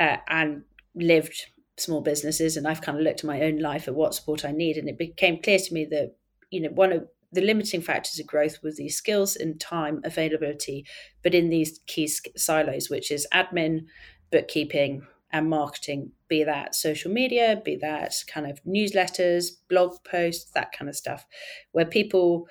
uh, 0.00 0.16
and 0.28 0.62
lived 0.94 1.46
small 1.78 2.00
businesses, 2.00 2.56
and 2.56 2.66
I've 2.66 2.80
kind 2.80 2.98
of 2.98 3.04
looked 3.04 3.20
at 3.20 3.26
my 3.26 3.42
own 3.42 3.58
life 3.58 3.86
at 3.86 3.94
what 3.94 4.14
support 4.14 4.44
I 4.44 4.52
need, 4.52 4.76
and 4.76 4.88
it 4.88 4.98
became 4.98 5.42
clear 5.42 5.58
to 5.58 5.74
me 5.74 5.84
that 5.86 6.16
you 6.50 6.60
know 6.60 6.70
one 6.70 6.92
of 6.92 7.06
the 7.32 7.40
limiting 7.40 7.82
factors 7.82 8.18
of 8.18 8.26
growth 8.26 8.62
was 8.62 8.76
these 8.76 8.96
skills 8.96 9.36
and 9.36 9.60
time 9.60 10.00
availability, 10.04 10.86
but 11.22 11.34
in 11.34 11.50
these 11.50 11.80
key 11.86 12.08
silos, 12.36 12.88
which 12.90 13.10
is 13.10 13.26
admin, 13.32 13.84
bookkeeping, 14.32 15.06
and 15.36 15.50
marketing, 15.50 16.12
be 16.28 16.44
that 16.44 16.74
social 16.74 17.10
media, 17.10 17.60
be 17.64 17.76
that 17.76 18.14
kind 18.26 18.46
of 18.50 18.62
newsletters, 18.64 19.50
blog 19.68 19.96
posts, 20.04 20.50
that 20.52 20.72
kind 20.72 20.88
of 20.88 20.96
stuff, 20.96 21.26
where 21.72 21.84
people, 21.84 22.48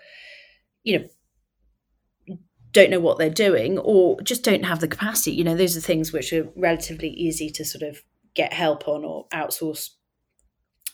you 0.83 0.99
know, 0.99 2.37
don't 2.71 2.91
know 2.91 2.99
what 2.99 3.17
they're 3.17 3.29
doing 3.29 3.79
or 3.79 4.21
just 4.21 4.43
don't 4.43 4.65
have 4.65 4.81
the 4.81 4.87
capacity. 4.87 5.31
You 5.31 5.43
know, 5.43 5.55
those 5.55 5.75
are 5.75 5.81
things 5.81 6.11
which 6.11 6.31
are 6.33 6.47
relatively 6.55 7.09
easy 7.09 7.49
to 7.51 7.65
sort 7.65 7.83
of 7.83 8.03
get 8.35 8.53
help 8.53 8.87
on 8.87 9.03
or 9.03 9.27
outsource. 9.29 9.89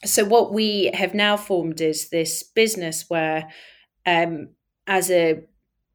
So, 0.06 0.23
what 0.23 0.54
we 0.54 0.91
have 0.93 1.13
now 1.13 1.38
formed 1.38 1.82
is 1.82 2.10
this 2.10 2.43
business 2.43 3.06
where 3.08 3.49
um, 4.06 4.49
as 4.88 5.12
a 5.12 5.41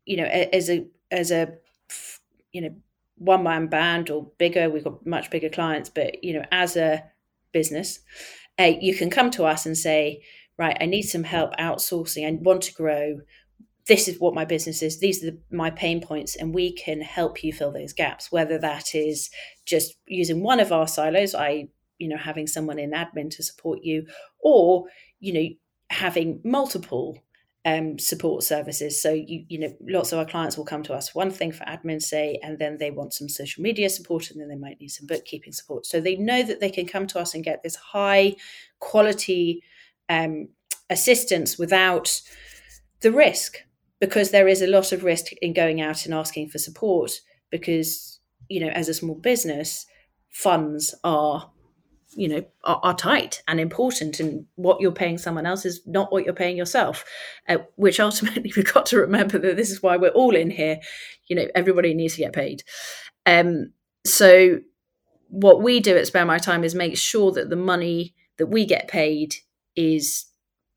you 0.05 0.17
know 0.17 0.25
as 0.25 0.71
a 0.71 0.87
as 1.11 1.31
a 1.31 1.55
you 2.53 2.61
know 2.61 2.75
one 3.17 3.43
man 3.43 3.67
band 3.67 4.11
or 4.11 4.31
bigger 4.39 4.69
we've 4.69 4.85
got 4.85 5.07
much 5.07 5.31
bigger 5.31 5.49
clients 5.49 5.89
but 5.89 6.23
you 6.23 6.35
know 6.35 6.45
as 6.53 6.77
a 6.77 7.03
business 7.53 8.01
uh, 8.59 8.73
you 8.81 8.95
can 8.95 9.11
come 9.11 9.31
to 9.31 9.45
us 9.45 9.67
and 9.67 9.77
say 9.77 10.23
right 10.59 10.77
i 10.81 10.87
need 10.87 11.03
some 11.03 11.25
help 11.25 11.55
outsourcing. 11.57 12.27
I 12.27 12.39
want 12.41 12.63
to 12.63 12.75
grow. 12.75 13.21
This 13.87 14.09
is 14.09 14.19
what 14.19 14.35
my 14.35 14.45
business 14.45 14.83
is. 14.83 14.99
These 14.99 15.23
are 15.23 15.31
the, 15.31 15.39
my 15.51 15.71
pain 15.71 16.01
points 16.01 16.35
and 16.35 16.53
we 16.53 16.73
can 16.73 17.01
help 17.01 17.45
you 17.45 17.53
fill 17.53 17.73
those 17.73 17.93
gaps 17.93 18.33
whether 18.33 18.59
that 18.59 18.95
is 18.95 19.31
just 19.65 19.95
using 20.07 20.43
one 20.43 20.61
of 20.61 20.73
our 20.73 20.87
silos 20.87 21.35
i 21.35 21.69
you 21.99 22.09
know 22.09 22.17
having 22.17 22.47
someone 22.47 22.79
in 22.79 22.91
admin 22.93 23.31
to 23.31 23.43
support 23.43 23.81
you 23.83 24.07
or 24.41 24.85
you 25.21 25.33
know 25.33 25.49
having 25.91 26.41
multiple 26.45 27.19
um, 27.67 27.99
support 27.99 28.45
services. 28.45 29.03
So 29.03 29.13
you 29.13 29.45
you 29.49 29.59
know 29.59 29.75
lots 29.81 30.13
of 30.13 30.21
our 30.21 30.25
clients 30.25 30.57
will 30.57 30.65
come 30.65 30.85
to 30.85 30.95
us 30.95 31.15
one 31.15 31.33
thing 31.33 31.51
for 31.51 31.65
admin 31.65 32.01
say, 32.01 32.39
and 32.43 32.59
then 32.59 32.79
they 32.79 32.93
want 32.93 33.13
some 33.13 33.29
social 33.29 33.63
media 33.63 33.91
support, 33.91 34.31
and 34.31 34.41
then 34.41 34.49
they 34.49 34.57
might 34.57 34.81
need 34.81 34.89
some 34.89 35.09
bookkeeping 35.09 35.53
support. 35.53 35.85
So 35.85 36.01
they 36.01 36.17
know 36.17 36.45
that 36.45 36.61
they 36.61 36.71
can 36.71 36.87
come 36.87 37.09
to 37.09 37.19
us 37.19 37.35
and 37.35 37.45
get 37.45 37.63
this 37.63 37.75
high 37.75 38.37
quality 38.79 39.65
um, 40.09 40.49
assistance 40.89 41.59
without 41.59 42.23
the 43.01 43.11
risk, 43.11 43.59
because 44.01 44.31
there 44.31 44.49
is 44.49 44.63
a 44.63 44.69
lot 44.69 44.93
of 44.93 45.03
risk 45.03 45.33
in 45.43 45.53
going 45.53 45.81
out 45.81 46.07
and 46.07 46.15
asking 46.15 46.49
for 46.49 46.59
support. 46.59 47.21
Because 47.51 48.21
you 48.49 48.61
know, 48.61 48.69
as 48.69 48.89
a 48.89 48.95
small 48.95 49.17
business, 49.17 49.87
funds 50.31 50.95
are 51.03 51.51
you 52.17 52.29
know 52.29 52.45
are, 52.65 52.81
are, 52.83 52.95
tight 52.95 53.43
and 53.47 53.61
important 53.61 54.19
and 54.19 54.47
what 54.57 54.81
you're 54.81 54.91
paying 54.91 55.19
someone 55.19 55.45
else 55.45 55.67
is 55.67 55.83
not 55.87 56.11
what 56.11 56.25
you're 56.25 56.35
paying 56.35 56.57
yourself 56.57 57.05
uh, 57.49 57.59
which 57.77 58.01
ultimately 58.09 58.53
we've 58.57 58.73
got 58.73 58.87
to 58.87 58.99
remember 58.99 59.39
that 59.39 59.57
this 59.57 59.71
is 59.71 59.83
why 59.83 59.97
we're 59.97 60.09
all 60.09 60.35
in 60.35 60.51
here. 60.51 60.81
You 61.29 61.37
know 61.37 61.47
everybody 61.55 61.95
needs 61.95 62.15
to 62.15 62.23
get 62.23 62.33
paid. 62.33 62.63
Um 63.27 63.73
so 64.05 64.61
what 65.29 65.63
we 65.63 65.81
do 65.81 65.97
at 65.97 66.07
spare 66.07 66.25
my 66.25 66.39
time 66.39 66.65
is 66.65 66.75
make 66.75 66.97
sure 66.97 67.33
that 67.33 67.51
the 67.51 67.57
money 67.57 68.15
that 68.39 68.47
we 68.47 68.65
get 68.65 68.89
paid 68.89 69.35
is 69.75 70.27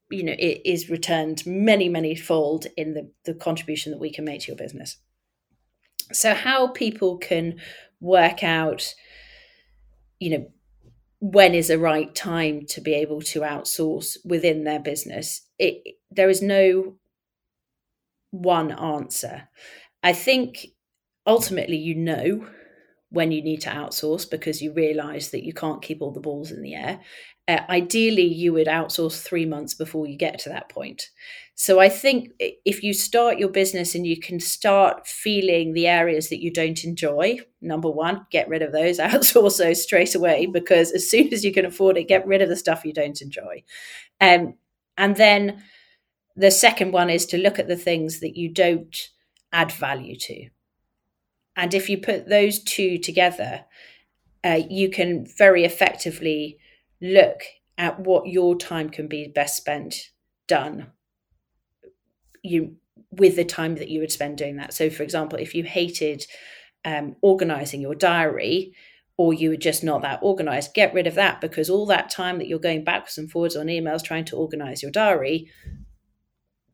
you 0.10 0.24
know 0.24 0.36
it 0.38 0.62
is 0.66 0.90
returned 0.90 1.44
many 1.46 1.88
many 1.88 2.16
fold 2.16 2.68
in 2.76 2.94
the 2.94 3.12
the 3.26 3.34
contribution 3.34 3.92
that 3.92 4.00
we 4.00 4.12
can 4.12 4.26
make 4.26 4.42
to 4.42 4.48
your 4.48 4.58
business. 4.58 4.98
So 6.12 6.34
how 6.34 6.68
people 6.68 7.18
can 7.18 7.60
work 8.02 8.44
out 8.44 8.94
you 10.20 10.32
know 10.32 10.52
when 11.20 11.54
is 11.54 11.68
the 11.68 11.80
right 11.80 12.14
time 12.16 12.66
to 12.68 12.82
be 12.82 12.94
able 12.94 13.22
to 13.22 13.42
outsource 13.42 14.18
within 14.24 14.64
their 14.64 14.80
business? 14.80 15.42
It, 15.58 15.96
there 16.10 16.30
is 16.30 16.42
no 16.42 16.96
one 18.32 18.72
answer. 18.72 19.50
I 20.02 20.14
think 20.14 20.68
ultimately 21.28 21.78
you 21.78 21.96
know 21.96 22.48
when 23.10 23.32
you 23.32 23.42
need 23.42 23.62
to 23.62 23.70
outsource 23.70 24.30
because 24.30 24.62
you 24.62 24.72
realize 24.72 25.32
that 25.32 25.44
you 25.44 25.54
can't 25.54 25.82
keep 25.82 26.02
all 26.02 26.12
the 26.12 26.20
balls 26.20 26.52
in 26.52 26.62
the 26.62 26.76
air. 26.76 27.00
Uh, 27.48 27.60
ideally 27.68 28.22
you 28.26 28.54
would 28.54 28.68
outsource 28.68 29.22
three 29.22 29.46
months 29.46 29.74
before 29.74 30.06
you 30.06 30.16
get 30.16 30.38
to 30.40 30.50
that 30.50 30.70
point 30.70 31.10
So 31.60 31.82
I 31.82 31.90
think 31.90 32.32
if 32.40 32.84
you 32.84 32.94
start 32.94 33.38
your 33.38 33.50
business 33.50 33.94
and 33.94 34.08
you 34.08 34.18
can 34.18 34.40
start 34.40 35.06
feeling 35.06 35.74
the 35.74 35.88
areas 35.88 36.30
that 36.30 36.42
you 36.42 36.54
don't 36.54 36.86
enjoy, 36.86 37.40
number 37.60 37.90
one, 37.90 38.26
get 38.32 38.48
rid 38.48 38.62
of 38.62 38.72
those, 38.72 38.98
outsource 39.00 39.58
those 39.58 39.84
straight 39.84 40.16
away 40.16 40.46
because 40.46 40.94
as 40.94 41.10
soon 41.10 41.34
as 41.34 41.44
you 41.44 41.52
can 41.52 41.66
afford 41.66 41.98
it, 41.98 42.08
get 42.08 42.26
rid 42.26 42.42
of 42.42 42.48
the 42.48 42.56
stuff 42.56 42.86
you 42.86 42.94
don't 42.94 43.22
enjoy. 43.22 43.62
Um, 44.22 44.54
and 44.98 45.18
then 45.18 45.62
the 46.34 46.50
second 46.50 46.94
one 46.94 47.10
is 47.10 47.26
to 47.26 47.38
look 47.38 47.60
at 47.60 47.68
the 47.68 47.76
things 47.76 48.22
that 48.22 48.38
you 48.38 48.48
don't 48.48 48.98
add 49.52 49.74
value 49.74 50.16
to. 50.16 50.48
And 51.58 51.74
if 51.74 51.90
you 51.90 51.98
put 51.98 52.30
those 52.30 52.64
two 52.64 52.98
together, 52.98 53.66
uh, 54.46 54.62
you 54.70 54.90
can 54.90 55.26
very 55.38 55.66
effectively 55.66 56.58
look 57.02 57.42
at 57.78 58.00
what 58.00 58.28
your 58.28 58.56
time 58.56 58.90
can 58.90 59.10
be 59.10 59.28
best 59.28 59.58
spent 59.58 60.12
done 60.48 60.94
you 62.44 62.76
with 63.12 63.36
the 63.36 63.46
time 63.46 63.76
that 63.76 63.90
you 63.90 64.00
would 64.00 64.12
spend 64.12 64.38
doing 64.38 64.58
that. 64.58 64.74
So 64.74 64.90
for 64.90 65.04
example 65.04 65.40
if 65.40 65.56
you 65.56 65.64
hated 65.64 66.26
um, 66.86 67.16
organizing 67.22 67.82
your 67.82 67.96
diary 67.96 68.74
or 69.18 69.34
you 69.34 69.50
were 69.50 69.58
just 69.58 69.84
not 69.84 70.02
that 70.02 70.20
organized 70.22 70.74
get 70.74 70.94
rid 70.94 71.08
of 71.08 71.16
that 71.16 71.42
because 71.42 71.70
all 71.70 71.86
that 71.88 72.10
time 72.10 72.38
that 72.38 72.48
you're 72.48 72.60
going 72.60 72.86
backwards 72.86 73.18
and 73.18 73.30
forwards 73.30 73.58
on 73.58 73.68
emails 73.68 74.04
trying 74.04 74.24
to 74.24 74.38
organize 74.38 74.82
your 74.82 74.92
diary 74.92 75.52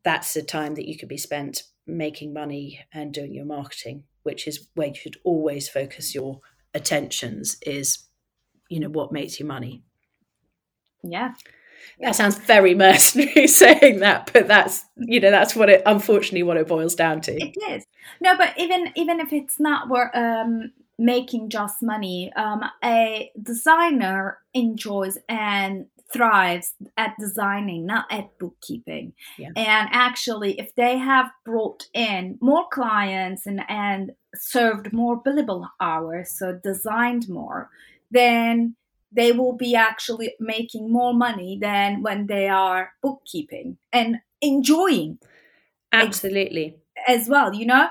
that's 0.04 0.36
the 0.36 0.43
time 0.43 0.75
that 0.75 0.88
you 0.88 0.95
could 0.95 1.10
be 1.10 1.17
spent 1.17 1.63
making 1.88 2.32
money 2.32 2.80
and 2.93 3.15
doing 3.15 3.34
your 3.34 3.45
marketing 3.45 4.04
which 4.25 4.47
is 4.47 4.67
where 4.73 4.89
you 4.89 4.95
should 4.95 5.17
always 5.23 5.69
focus 5.69 6.13
your 6.13 6.41
attentions 6.73 7.58
is 7.65 8.06
you 8.69 8.80
know 8.80 8.89
what 8.89 9.12
makes 9.12 9.39
you 9.39 9.45
money. 9.45 9.84
Yeah 11.04 11.34
that 11.99 12.15
sounds 12.15 12.38
very 12.38 12.75
mercenary 12.75 13.47
saying 13.47 13.99
that 13.99 14.29
but 14.33 14.47
that's 14.47 14.85
you 14.97 15.19
know 15.19 15.31
that's 15.31 15.55
what 15.55 15.69
it 15.69 15.81
unfortunately 15.85 16.43
what 16.43 16.57
it 16.57 16.67
boils 16.67 16.95
down 16.95 17.21
to. 17.21 17.33
It 17.33 17.55
is. 17.69 17.85
No 18.21 18.38
but 18.38 18.53
even 18.57 18.91
even 18.95 19.19
if 19.19 19.33
it's 19.33 19.59
not 19.59 19.89
where 19.89 20.15
um 20.15 20.71
making 20.97 21.49
just 21.49 21.81
money 21.81 22.31
um 22.35 22.63
a 22.83 23.31
designer 23.41 24.39
enjoys 24.53 25.17
and 25.27 25.88
thrives 26.13 26.73
at 26.97 27.13
designing 27.19 27.85
not 27.85 28.05
at 28.11 28.38
bookkeeping. 28.39 29.13
Yeah. 29.38 29.49
and 29.55 29.89
actually 29.91 30.59
if 30.59 30.73
they 30.75 30.97
have 30.97 31.31
brought 31.43 31.85
in 31.93 32.38
more 32.41 32.65
clients 32.71 33.45
and 33.45 33.61
and 33.67 34.11
served 34.35 34.93
more 34.93 35.21
billable 35.21 35.67
hours 35.79 36.38
so 36.38 36.59
designed 36.63 37.27
more 37.29 37.69
then 38.11 38.75
they 39.15 39.32
will 39.32 39.54
be 39.54 39.75
actually 39.75 40.34
making 40.39 40.91
more 40.91 41.13
money 41.13 41.58
than 41.60 42.01
when 42.01 42.28
they 42.28 42.49
are 42.49 42.91
bookkeeping 43.01 43.78
and 43.93 44.17
enjoying 44.41 45.17
absolutely 45.93 46.75
as 47.08 47.28
well 47.30 47.54
you 47.54 47.65
know 47.65 47.88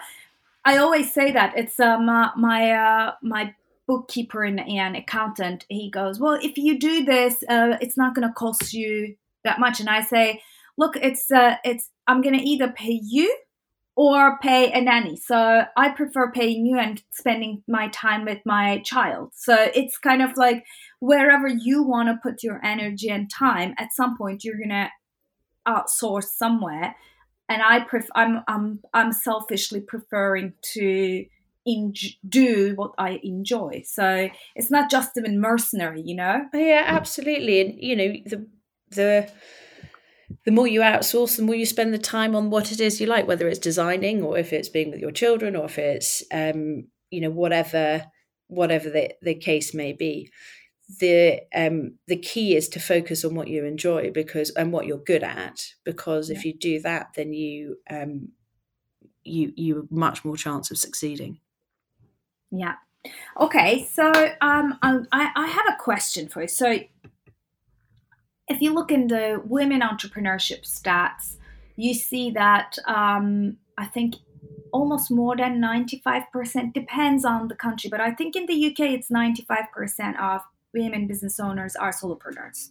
i 0.64 0.76
always 0.76 1.12
say 1.12 1.32
that 1.32 1.56
it's 1.56 1.80
um 1.80 2.08
uh, 2.08 2.30
my 2.36 2.70
uh, 2.70 3.12
my 3.22 3.54
bookkeeper 3.86 4.44
and, 4.44 4.60
and 4.60 4.96
accountant 4.96 5.66
he 5.68 5.90
goes 5.90 6.18
well 6.18 6.38
if 6.42 6.56
you 6.56 6.78
do 6.78 7.04
this 7.04 7.42
uh, 7.48 7.76
it's 7.80 7.96
not 7.96 8.14
going 8.14 8.26
to 8.26 8.34
cost 8.34 8.72
you 8.72 9.14
that 9.42 9.60
much 9.60 9.80
and 9.80 9.88
i 9.88 10.00
say 10.00 10.40
look 10.76 10.96
it's 10.96 11.30
uh, 11.30 11.56
it's 11.64 11.90
i'm 12.06 12.20
going 12.20 12.38
to 12.38 12.44
either 12.44 12.68
pay 12.70 13.00
you 13.02 13.34
or 13.96 14.38
pay 14.38 14.72
a 14.72 14.80
nanny. 14.80 15.16
So 15.16 15.64
I 15.76 15.88
prefer 15.90 16.30
paying 16.30 16.66
you 16.66 16.78
and 16.78 17.02
spending 17.12 17.62
my 17.68 17.88
time 17.88 18.24
with 18.24 18.40
my 18.44 18.78
child. 18.84 19.32
So 19.34 19.56
it's 19.74 19.98
kind 19.98 20.22
of 20.22 20.36
like 20.36 20.64
wherever 21.04 21.46
you 21.46 21.82
want 21.82 22.08
to 22.08 22.18
put 22.22 22.42
your 22.42 22.64
energy 22.64 23.10
and 23.10 23.30
time, 23.30 23.74
at 23.76 23.92
some 23.92 24.16
point 24.16 24.42
you're 24.42 24.58
gonna 24.58 24.90
outsource 25.68 26.24
somewhere. 26.24 26.96
And 27.48 27.60
I 27.62 27.80
pref- 27.80 28.08
I'm 28.14 28.42
I'm 28.48 28.80
I'm 28.94 29.12
selfishly 29.12 29.80
preferring 29.80 30.54
to 30.72 31.26
in- 31.66 31.94
do 32.26 32.72
what 32.76 32.92
I 32.96 33.20
enjoy. 33.22 33.82
So 33.84 34.30
it's 34.56 34.70
not 34.70 34.90
just 34.90 35.10
even 35.18 35.40
mercenary, 35.40 36.00
you 36.00 36.16
know. 36.16 36.46
Yeah, 36.54 36.84
absolutely. 36.86 37.60
And 37.60 37.74
you 37.78 37.96
know 37.96 38.14
the 38.24 38.46
the 38.90 39.30
the 40.46 40.52
more 40.52 40.66
you 40.66 40.80
outsource, 40.80 41.36
the 41.36 41.42
more 41.42 41.54
you 41.54 41.66
spend 41.66 41.92
the 41.92 41.98
time 41.98 42.34
on 42.34 42.48
what 42.48 42.72
it 42.72 42.80
is 42.80 42.98
you 42.98 43.06
like, 43.06 43.28
whether 43.28 43.46
it's 43.46 43.58
designing 43.58 44.22
or 44.22 44.38
if 44.38 44.54
it's 44.54 44.70
being 44.70 44.90
with 44.90 45.00
your 45.00 45.12
children 45.12 45.54
or 45.54 45.66
if 45.66 45.78
it's 45.78 46.22
um, 46.32 46.86
you 47.10 47.20
know 47.20 47.30
whatever 47.30 48.06
whatever 48.46 48.88
the, 48.88 49.14
the 49.20 49.34
case 49.34 49.74
may 49.74 49.92
be. 49.92 50.30
The 50.98 51.40
um, 51.54 51.94
the 52.06 52.16
key 52.16 52.56
is 52.56 52.68
to 52.70 52.80
focus 52.80 53.24
on 53.24 53.34
what 53.34 53.48
you 53.48 53.64
enjoy 53.64 54.10
because 54.10 54.50
and 54.50 54.72
what 54.72 54.86
you're 54.86 54.98
good 54.98 55.22
at 55.22 55.66
because 55.84 56.28
yeah. 56.28 56.36
if 56.36 56.44
you 56.44 56.52
do 56.52 56.80
that, 56.80 57.14
then 57.16 57.32
you 57.32 57.78
um, 57.90 58.28
you 59.24 59.52
you 59.56 59.76
have 59.76 59.90
much 59.90 60.24
more 60.24 60.36
chance 60.36 60.70
of 60.70 60.78
succeeding. 60.78 61.40
Yeah. 62.50 62.74
Okay, 63.40 63.88
so 63.92 64.10
um, 64.40 64.78
I 64.82 65.00
I 65.12 65.46
have 65.46 65.66
a 65.68 65.82
question 65.82 66.28
for 66.28 66.42
you. 66.42 66.48
So 66.48 66.78
if 68.48 68.60
you 68.60 68.74
look 68.74 68.92
in 68.92 69.08
the 69.08 69.40
women 69.44 69.80
entrepreneurship 69.80 70.62
stats, 70.62 71.36
you 71.76 71.94
see 71.94 72.30
that 72.32 72.78
um, 72.86 73.56
I 73.78 73.86
think 73.86 74.16
almost 74.72 75.10
more 75.10 75.36
than 75.36 75.62
95% 75.62 76.72
depends 76.72 77.24
on 77.24 77.48
the 77.48 77.54
country, 77.54 77.88
but 77.88 78.00
I 78.00 78.10
think 78.10 78.34
in 78.36 78.46
the 78.46 78.66
UK 78.66 78.80
it's 78.90 79.08
95% 79.08 80.20
of 80.20 80.42
women 80.74 81.06
business 81.06 81.40
owners 81.40 81.76
are 81.76 81.92
solopreneurs 81.92 82.70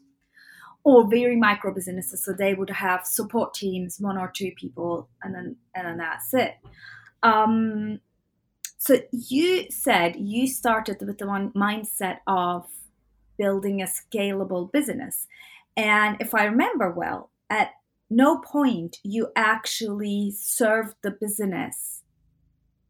or 0.83 1.09
very 1.09 1.35
micro 1.35 1.73
businesses. 1.73 2.23
So 2.23 2.33
they 2.33 2.53
would 2.53 2.69
have 2.69 3.05
support 3.05 3.53
teams, 3.53 3.97
one 3.99 4.17
or 4.17 4.31
two 4.33 4.51
people, 4.55 5.09
and 5.21 5.33
then 5.33 5.55
and 5.75 5.87
then 5.87 5.97
that's 5.97 6.33
it. 6.33 6.55
Um, 7.23 7.99
so 8.77 8.97
you 9.11 9.67
said 9.69 10.15
you 10.17 10.47
started 10.47 10.97
with 11.01 11.17
the 11.17 11.27
one 11.27 11.51
mindset 11.51 12.17
of 12.27 12.65
building 13.37 13.81
a 13.81 13.85
scalable 13.85 14.71
business. 14.71 15.27
And 15.77 16.17
if 16.19 16.35
I 16.35 16.43
remember 16.45 16.91
well, 16.91 17.31
at 17.49 17.71
no 18.09 18.39
point 18.39 18.97
you 19.03 19.29
actually 19.35 20.33
served 20.37 20.95
the 21.01 21.11
business 21.11 22.03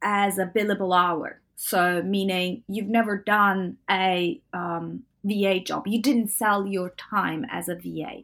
as 0.01 0.37
a 0.37 0.45
billable 0.45 0.97
hour. 0.97 1.42
So, 1.55 2.01
meaning 2.01 2.63
you've 2.67 2.87
never 2.87 3.17
done 3.17 3.77
a 3.89 4.41
um, 4.53 5.03
VA 5.23 5.59
job, 5.59 5.87
you 5.87 6.01
didn't 6.01 6.29
sell 6.29 6.67
your 6.67 6.91
time 6.91 7.45
as 7.49 7.69
a 7.69 7.75
VA. 7.75 8.23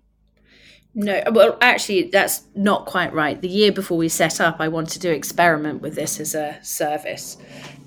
No, 0.96 1.22
well, 1.32 1.58
actually, 1.62 2.10
that's 2.10 2.44
not 2.56 2.86
quite 2.86 3.14
right. 3.14 3.40
The 3.40 3.48
year 3.48 3.72
before 3.72 3.98
we 3.98 4.10
set 4.10 4.42
up, 4.42 4.58
I 4.60 4.68
wanted 4.68 5.02
to 5.04 5.14
experiment 5.14 5.82
with 5.82 5.96
this 5.96 6.20
as 6.20 6.34
a 6.34 6.60
service. 6.64 7.38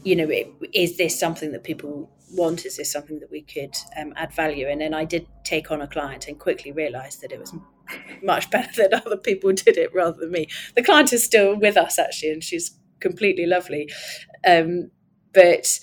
You 0.04 0.16
know, 0.16 0.28
it, 0.30 0.52
is 0.72 0.96
this 0.96 1.18
something 1.18 1.50
that 1.52 1.64
people 1.64 2.10
want? 2.32 2.64
Is 2.64 2.76
this 2.76 2.92
something 2.92 3.18
that 3.18 3.30
we 3.30 3.42
could 3.42 3.76
um, 3.98 4.14
add 4.16 4.32
value 4.32 4.68
in? 4.68 4.80
And 4.80 4.94
I 4.94 5.04
did 5.04 5.26
take 5.44 5.70
on 5.72 5.82
a 5.82 5.88
client 5.88 6.28
and 6.28 6.38
quickly 6.38 6.70
realised 6.70 7.20
that 7.22 7.32
it 7.32 7.40
was 7.40 7.52
much 8.22 8.50
better 8.50 8.70
that 8.88 9.04
other 9.04 9.16
people 9.16 9.52
did 9.52 9.76
it 9.76 9.92
rather 9.92 10.18
than 10.18 10.30
me. 10.30 10.46
The 10.76 10.82
client 10.82 11.12
is 11.12 11.24
still 11.24 11.58
with 11.58 11.76
us 11.76 11.98
actually, 11.98 12.30
and 12.30 12.44
she's 12.44 12.78
completely 13.00 13.46
lovely. 13.46 13.90
Um, 14.46 14.90
but 15.32 15.78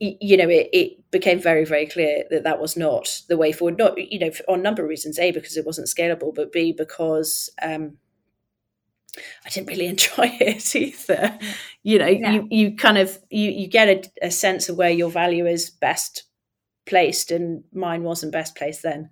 you 0.00 0.36
know, 0.36 0.48
it, 0.48 0.68
it, 0.72 1.10
became 1.10 1.40
very, 1.40 1.64
very 1.64 1.86
clear 1.86 2.24
that 2.28 2.42
that 2.42 2.60
was 2.60 2.76
not 2.76 3.22
the 3.28 3.36
way 3.36 3.52
forward. 3.52 3.78
Not, 3.78 3.96
you 3.96 4.18
know, 4.18 4.32
on 4.48 4.58
a 4.58 4.62
number 4.62 4.82
of 4.82 4.88
reasons. 4.88 5.16
A, 5.18 5.30
because 5.30 5.56
it 5.56 5.64
wasn't 5.64 5.86
scalable, 5.86 6.34
but 6.34 6.50
B, 6.50 6.72
because 6.72 7.48
um, 7.62 7.98
I 9.44 9.48
didn't 9.50 9.68
really 9.68 9.86
enjoy 9.94 10.36
it 10.40 10.74
either. 10.74 11.38
You 11.82 11.98
know, 11.98 12.08
you 12.08 12.48
you 12.50 12.76
kind 12.76 12.98
of 12.98 13.18
you 13.30 13.50
you 13.50 13.68
get 13.68 13.88
a, 13.88 14.26
a, 14.26 14.30
sense 14.30 14.68
of 14.68 14.76
where 14.76 14.90
your 14.90 15.10
value 15.10 15.46
is 15.46 15.70
best 15.70 16.24
placed, 16.86 17.30
and 17.30 17.62
mine 17.72 18.02
wasn't 18.02 18.32
best 18.32 18.56
placed 18.56 18.82
then. 18.82 19.10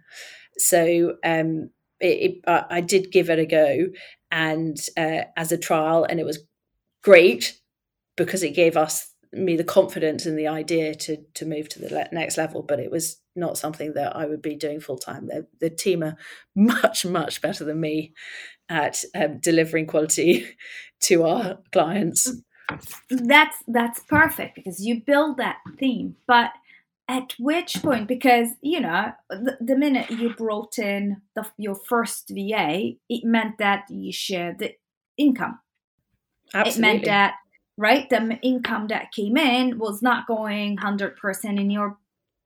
So 0.58 1.16
um, 1.24 1.70
it, 2.00 2.06
it, 2.06 2.40
I 2.46 2.80
did 2.80 3.12
give 3.12 3.30
it 3.30 3.38
a 3.38 3.46
go, 3.46 3.86
and 4.30 4.76
uh, 4.96 5.22
as 5.36 5.52
a 5.52 5.58
trial, 5.58 6.04
and 6.04 6.18
it 6.18 6.26
was 6.26 6.44
great 7.02 7.60
because 8.16 8.42
it 8.42 8.54
gave 8.54 8.76
us 8.76 9.11
me 9.32 9.56
the 9.56 9.64
confidence 9.64 10.26
and 10.26 10.38
the 10.38 10.48
idea 10.48 10.94
to 10.94 11.18
to 11.34 11.46
move 11.46 11.68
to 11.70 11.78
the 11.78 12.08
next 12.12 12.36
level. 12.36 12.62
But 12.62 12.80
it 12.80 12.90
was 12.90 13.20
not 13.34 13.58
something 13.58 13.94
that 13.94 14.14
I 14.14 14.26
would 14.26 14.42
be 14.42 14.54
doing 14.54 14.80
full 14.80 14.98
time. 14.98 15.26
The, 15.26 15.46
the 15.60 15.70
team 15.70 16.02
are 16.02 16.16
much 16.54 17.04
much 17.04 17.40
better 17.40 17.64
than 17.64 17.80
me 17.80 18.12
at 18.68 19.04
um, 19.14 19.38
delivering 19.38 19.86
quality 19.86 20.56
to 21.02 21.24
our 21.24 21.58
clients. 21.72 22.32
That's 23.10 23.56
that's 23.66 24.00
perfect 24.00 24.54
because 24.54 24.84
you 24.84 25.02
build 25.04 25.36
that 25.38 25.58
theme, 25.78 26.16
but 26.26 26.52
at 27.08 27.34
which 27.38 27.82
point 27.82 28.06
because 28.06 28.48
you 28.60 28.80
know 28.80 29.12
the, 29.28 29.56
the 29.60 29.76
minute 29.76 30.10
you 30.10 30.32
brought 30.34 30.78
in 30.78 31.20
the, 31.34 31.44
your 31.58 31.74
first 31.74 32.30
va 32.30 32.92
it 33.08 33.24
meant 33.24 33.58
that 33.58 33.84
you 33.90 34.12
shared 34.12 34.58
the 34.60 34.72
income 35.18 35.58
Absolutely. 36.54 36.70
it 36.70 36.80
meant 36.80 37.04
that 37.04 37.34
right 37.76 38.08
the 38.08 38.38
income 38.42 38.88
that 38.88 39.12
came 39.12 39.36
in 39.36 39.78
was 39.78 40.02
not 40.02 40.26
going 40.26 40.76
100% 40.76 41.44
in 41.44 41.70
your 41.70 41.98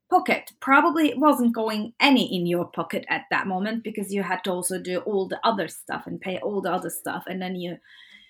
pocket. 0.09 0.53
Probably 0.61 1.09
it 1.09 1.19
wasn't 1.19 1.55
going 1.55 1.93
any 2.01 2.35
in 2.35 2.47
your 2.47 2.67
pocket 2.67 3.05
at 3.09 3.23
that 3.31 3.47
moment 3.47 3.83
because 3.83 4.13
you 4.13 4.23
had 4.23 4.45
to 4.45 4.53
also 4.53 4.81
do 4.81 4.99
all 5.01 5.27
the 5.27 5.41
other 5.45 5.69
stuff 5.69 6.07
and 6.07 6.21
pay 6.21 6.39
all 6.39 6.61
the 6.61 6.73
other 6.73 6.91
stuff, 6.91 7.25
and 7.27 7.41
then 7.41 7.57
you 7.57 7.79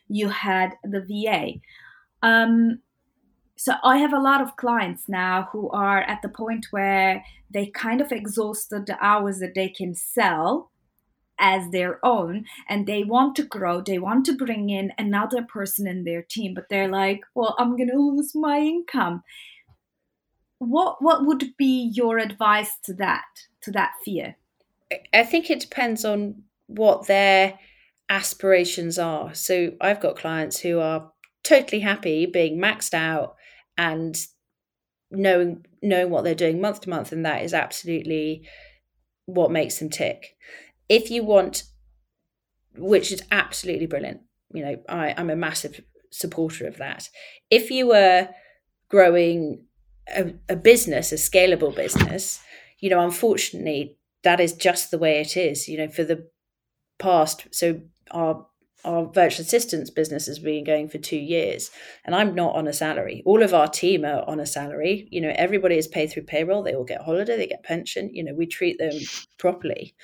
you 0.09 0.29
had 0.29 0.75
the 0.85 1.01
VA. 1.01 1.61
Um, 2.23 2.81
so 3.57 3.75
I 3.83 3.99
have 3.99 4.13
a 4.13 4.21
lot 4.21 4.41
of 4.41 4.57
clients 4.57 5.09
now 5.09 5.49
who 5.51 5.69
are 5.71 6.03
at 6.03 6.23
the 6.23 6.29
point 6.29 6.67
where 6.71 7.25
they 7.51 7.67
kind 7.67 8.01
of 8.01 8.13
exhausted 8.13 8.87
the 8.87 9.03
hours 9.05 9.39
that 9.39 9.55
they 9.55 9.69
can 9.69 9.95
sell 9.95 10.71
as 11.39 11.71
their 11.71 12.05
own 12.05 12.45
and 12.69 12.87
they 12.87 13.05
want 13.05 13.37
to 13.37 13.43
grow 13.43 13.81
they 13.81 13.99
want 13.99 14.25
to 14.25 14.37
bring 14.37 14.71
in 14.71 14.93
another 14.99 15.43
person 15.43 15.87
in 15.87 16.05
their 16.05 16.23
team 16.23 16.55
but 16.55 16.69
they're 16.71 16.89
like 16.89 17.21
well 17.35 17.55
i'm 17.59 17.77
going 17.77 17.91
to 17.91 17.97
lose 17.99 18.35
my 18.35 18.59
income. 18.59 19.23
What 20.59 21.03
what 21.03 21.27
would 21.27 21.57
be 21.57 21.91
your 21.95 22.19
advice 22.19 22.79
to 22.85 22.95
that 22.95 23.25
to 23.63 23.71
that 23.73 23.93
fear? 24.05 24.37
I 25.13 25.25
think 25.25 25.51
it 25.51 25.61
depends 25.61 26.05
on 26.05 26.45
what 26.67 27.07
their 27.07 27.59
aspirations 28.09 28.99
are. 28.99 29.35
So 29.35 29.73
i've 29.81 30.01
got 30.01 30.17
clients 30.17 30.61
who 30.61 30.81
are 30.81 31.13
totally 31.43 31.81
happy 31.81 32.27
being 32.27 32.59
maxed 32.59 32.95
out 32.95 33.37
and 33.77 34.17
knowing 35.11 35.65
knowing 35.83 36.11
what 36.11 36.25
they're 36.25 36.35
doing 36.35 36.61
month 36.61 36.81
to 36.81 36.91
month 36.91 37.13
and 37.13 37.25
that 37.25 37.43
is 37.43 37.55
absolutely 37.55 38.49
what 39.27 39.51
makes 39.51 39.79
them 39.79 39.91
tick 39.91 40.37
if 40.89 41.11
you 41.11 41.25
want 41.25 41.65
which 42.77 43.11
is 43.11 43.23
absolutely 43.31 43.87
brilliant 43.87 44.21
you 44.53 44.65
know 44.65 44.77
I, 44.89 45.15
i'm 45.17 45.31
a 45.31 45.37
massive 45.37 45.81
supporter 46.17 46.67
of 46.67 46.79
that. 46.79 47.09
If 47.51 47.71
you 47.71 47.89
were 47.89 48.29
growing 48.89 49.65
a, 50.15 50.35
a 50.49 50.57
business, 50.57 51.13
a 51.13 51.17
scalable 51.17 51.75
business, 51.75 52.41
you 52.79 52.91
know, 52.91 53.01
unfortunately, 53.01 53.99
that 54.23 54.41
is 54.41 54.53
just 54.53 54.91
the 54.91 54.99
way 54.99 55.21
it 55.21 55.37
is. 55.37 55.69
You 55.69 55.79
know, 55.79 55.89
for 55.89 56.05
the 56.05 56.29
past, 56.99 57.47
so 57.53 57.81
our 58.11 58.47
our 58.85 59.07
virtual 59.07 59.45
assistants 59.45 59.91
business 59.91 60.27
has 60.27 60.39
been 60.39 60.63
going 60.63 60.89
for 60.89 60.99
two 60.99 61.17
years 61.17 61.73
and 62.05 62.15
i'm 62.15 62.37
not 62.37 62.55
on 62.55 62.69
a 62.69 62.73
salary. 62.73 63.21
All 63.27 63.43
of 63.43 63.53
our 63.53 63.67
team 63.67 64.05
are 64.05 64.23
on 64.29 64.39
a 64.39 64.47
salary. 64.47 65.09
You 65.11 65.23
know 65.23 65.33
everybody 65.35 65.77
is 65.77 65.89
paid 65.89 66.13
through 66.13 66.23
payroll. 66.23 66.63
They 66.63 66.75
all 66.75 66.85
get 66.85 67.01
holiday 67.01 67.37
they 67.37 67.49
get 67.49 67.65
pension. 67.65 68.15
You 68.15 68.23
know 68.23 68.35
we 68.35 68.47
treat 68.47 68.79
them 68.79 68.93
properly 69.39 69.97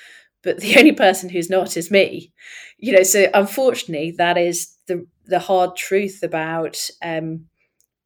but 0.43 0.61
the 0.61 0.77
only 0.79 0.93
person 0.93 1.29
who's 1.29 1.51
not 1.51 1.77
is 1.77 1.91
me. 1.91 2.33
You 2.79 2.93
know 2.93 3.03
so 3.03 3.29
unfortunately 3.35 4.13
that 4.13 4.39
is 4.39 4.77
the 4.87 5.07
the 5.25 5.39
hard 5.39 5.77
truth 5.77 6.21
about 6.23 6.79
um, 7.03 7.47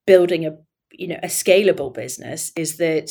building 0.07 0.46
a 0.46 0.57
you 0.92 1.09
know 1.09 1.18
a 1.22 1.29
scalable 1.29 1.92
business 1.92 2.53
is 2.57 2.77
that 2.79 3.11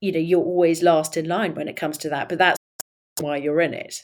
you 0.00 0.12
know 0.12 0.18
you're 0.18 0.44
always 0.44 0.82
last 0.82 1.16
in 1.16 1.26
line 1.28 1.54
when 1.54 1.68
it 1.68 1.76
comes 1.76 1.98
to 1.98 2.08
that 2.08 2.28
but 2.28 2.38
that's 2.38 2.58
why 3.20 3.36
you're 3.36 3.60
in 3.60 3.74
it. 3.74 4.02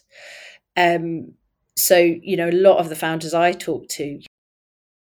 Um 0.77 1.35
so 1.77 1.99
you 1.99 2.37
know 2.37 2.49
a 2.49 2.53
lot 2.53 2.79
of 2.79 2.88
the 2.88 2.95
founders 2.97 3.35
i 3.35 3.51
talk 3.51 3.88
to 3.88 4.21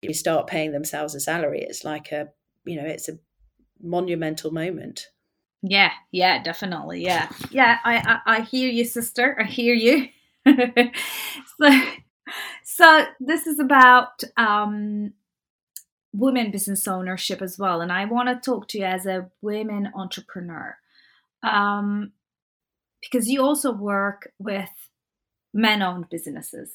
you 0.02 0.14
start 0.14 0.46
paying 0.46 0.72
themselves 0.72 1.14
a 1.14 1.20
salary. 1.20 1.60
It's 1.62 1.84
like 1.84 2.12
a 2.12 2.28
you 2.64 2.80
know 2.80 2.86
it's 2.86 3.08
a 3.08 3.18
monumental 3.80 4.50
moment 4.50 5.06
yeah 5.62 5.92
yeah 6.12 6.42
definitely 6.42 7.02
yeah 7.02 7.28
yeah 7.50 7.78
i 7.84 8.20
i, 8.26 8.36
I 8.36 8.40
hear 8.42 8.68
you 8.68 8.84
sister 8.84 9.36
i 9.40 9.44
hear 9.44 9.74
you 9.74 10.08
so 11.60 11.80
so 12.62 13.06
this 13.20 13.46
is 13.46 13.58
about 13.58 14.22
um 14.36 15.12
women 16.12 16.50
business 16.50 16.88
ownership 16.88 17.42
as 17.42 17.58
well. 17.58 17.80
And 17.80 17.92
I 17.92 18.04
want 18.04 18.28
to 18.28 18.50
talk 18.50 18.68
to 18.68 18.78
you 18.78 18.84
as 18.84 19.06
a 19.06 19.30
women 19.40 19.90
entrepreneur 19.94 20.76
um, 21.42 22.12
because 23.00 23.28
you 23.28 23.42
also 23.42 23.72
work 23.72 24.32
with 24.38 24.70
men 25.52 25.82
owned 25.82 26.08
businesses. 26.08 26.70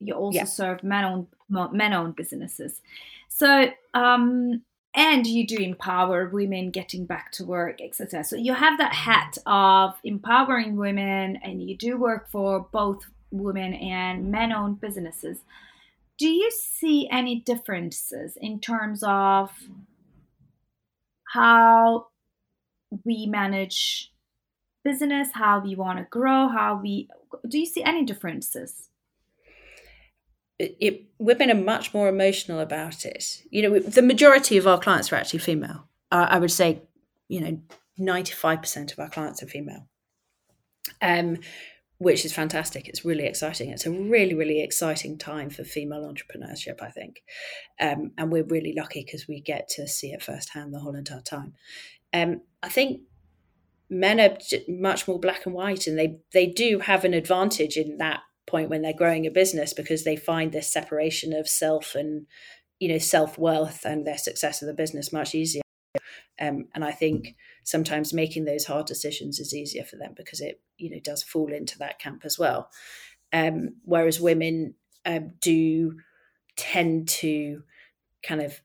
You 0.00 0.14
also 0.14 0.38
yeah. 0.38 0.44
serve 0.44 0.82
men 0.82 1.04
owned 1.04 1.26
men 1.72 1.92
owned 1.92 2.16
businesses. 2.16 2.80
So 3.28 3.70
um, 3.94 4.62
and 4.98 5.26
you 5.26 5.46
do 5.46 5.56
empower 5.56 6.28
women 6.28 6.70
getting 6.70 7.06
back 7.06 7.32
to 7.32 7.44
work, 7.44 7.80
etc. 7.80 8.24
So 8.24 8.36
you 8.36 8.52
have 8.52 8.78
that 8.78 8.92
hat 8.92 9.38
of 9.46 9.94
empowering 10.04 10.76
women, 10.76 11.38
and 11.42 11.62
you 11.62 11.76
do 11.76 11.96
work 11.96 12.30
for 12.30 12.68
both 12.72 13.04
women 13.30 13.74
and 13.74 14.30
men 14.30 14.52
owned 14.52 14.80
businesses 14.80 15.38
do 16.18 16.28
you 16.28 16.50
see 16.50 17.08
any 17.10 17.36
differences 17.40 18.36
in 18.40 18.60
terms 18.60 19.02
of 19.06 19.50
how 21.32 22.08
we 23.04 23.26
manage 23.26 24.12
business 24.84 25.28
how 25.34 25.60
we 25.60 25.74
want 25.74 25.98
to 25.98 26.06
grow 26.10 26.48
how 26.48 26.78
we 26.82 27.08
do 27.48 27.58
you 27.58 27.66
see 27.66 27.82
any 27.82 28.04
differences 28.04 28.87
it, 30.58 31.04
women 31.18 31.50
are 31.50 31.54
much 31.54 31.94
more 31.94 32.08
emotional 32.08 32.60
about 32.60 33.04
it 33.04 33.42
you 33.50 33.62
know 33.62 33.78
the 33.78 34.02
majority 34.02 34.56
of 34.56 34.66
our 34.66 34.78
clients 34.78 35.12
are 35.12 35.16
actually 35.16 35.38
female 35.38 35.88
uh, 36.10 36.26
i 36.30 36.38
would 36.38 36.50
say 36.50 36.82
you 37.28 37.40
know 37.40 37.60
95% 38.00 38.92
of 38.92 38.98
our 39.00 39.08
clients 39.08 39.42
are 39.42 39.48
female 39.48 39.88
um, 41.02 41.38
which 41.98 42.24
is 42.24 42.32
fantastic. 42.32 42.88
It's 42.88 43.04
really 43.04 43.26
exciting. 43.26 43.70
It's 43.70 43.86
a 43.86 43.90
really, 43.90 44.34
really 44.34 44.62
exciting 44.62 45.18
time 45.18 45.50
for 45.50 45.64
female 45.64 46.02
entrepreneurship, 46.02 46.80
I 46.80 46.90
think. 46.90 47.22
Um, 47.80 48.12
and 48.16 48.30
we're 48.30 48.44
really 48.44 48.72
lucky 48.76 49.04
because 49.04 49.26
we 49.26 49.40
get 49.40 49.68
to 49.70 49.88
see 49.88 50.12
it 50.12 50.22
firsthand 50.22 50.72
the 50.72 50.78
whole 50.78 50.94
entire 50.94 51.20
time. 51.20 51.54
Um, 52.12 52.42
I 52.62 52.68
think 52.68 53.02
men 53.90 54.20
are 54.20 54.38
much 54.68 55.08
more 55.08 55.18
black 55.18 55.44
and 55.44 55.54
white, 55.54 55.86
and 55.86 55.98
they 55.98 56.20
they 56.32 56.46
do 56.46 56.78
have 56.78 57.04
an 57.04 57.14
advantage 57.14 57.76
in 57.76 57.98
that 57.98 58.20
point 58.48 58.70
when 58.70 58.82
they're 58.82 58.92
growing 58.92 59.26
a 59.26 59.30
business 59.30 59.72
because 59.72 60.04
they 60.04 60.16
find 60.16 60.52
this 60.52 60.72
separation 60.72 61.32
of 61.32 61.48
self 61.48 61.94
and 61.94 62.26
you 62.78 62.88
know 62.88 62.98
self 62.98 63.38
worth 63.38 63.84
and 63.84 64.06
their 64.06 64.18
success 64.18 64.62
of 64.62 64.66
the 64.66 64.74
business 64.74 65.12
much 65.12 65.34
easier. 65.34 65.62
Um, 66.40 66.68
and 66.74 66.84
I 66.84 66.92
think 66.92 67.34
sometimes 67.64 68.14
making 68.14 68.44
those 68.44 68.64
hard 68.64 68.86
decisions 68.86 69.40
is 69.40 69.54
easier 69.54 69.84
for 69.84 69.96
them 69.96 70.14
because 70.16 70.40
it 70.40 70.60
you 70.76 70.90
know 70.90 71.00
does 71.02 71.22
fall 71.22 71.52
into 71.52 71.78
that 71.78 71.98
camp 71.98 72.22
as 72.24 72.38
well. 72.38 72.70
Um, 73.32 73.76
whereas 73.84 74.20
women 74.20 74.74
um, 75.04 75.32
do 75.40 75.98
tend 76.56 77.08
to 77.08 77.62
kind 78.22 78.40
of 78.40 78.60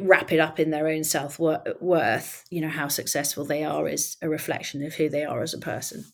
wrap 0.00 0.32
it 0.32 0.40
up 0.40 0.58
in 0.58 0.70
their 0.70 0.88
own 0.88 1.04
self 1.04 1.38
worth. 1.38 2.44
You 2.50 2.60
know 2.60 2.68
how 2.68 2.88
successful 2.88 3.44
they 3.44 3.64
are 3.64 3.88
is 3.88 4.16
a 4.22 4.28
reflection 4.28 4.84
of 4.84 4.94
who 4.94 5.08
they 5.08 5.24
are 5.24 5.42
as 5.42 5.54
a 5.54 5.58
person. 5.58 6.04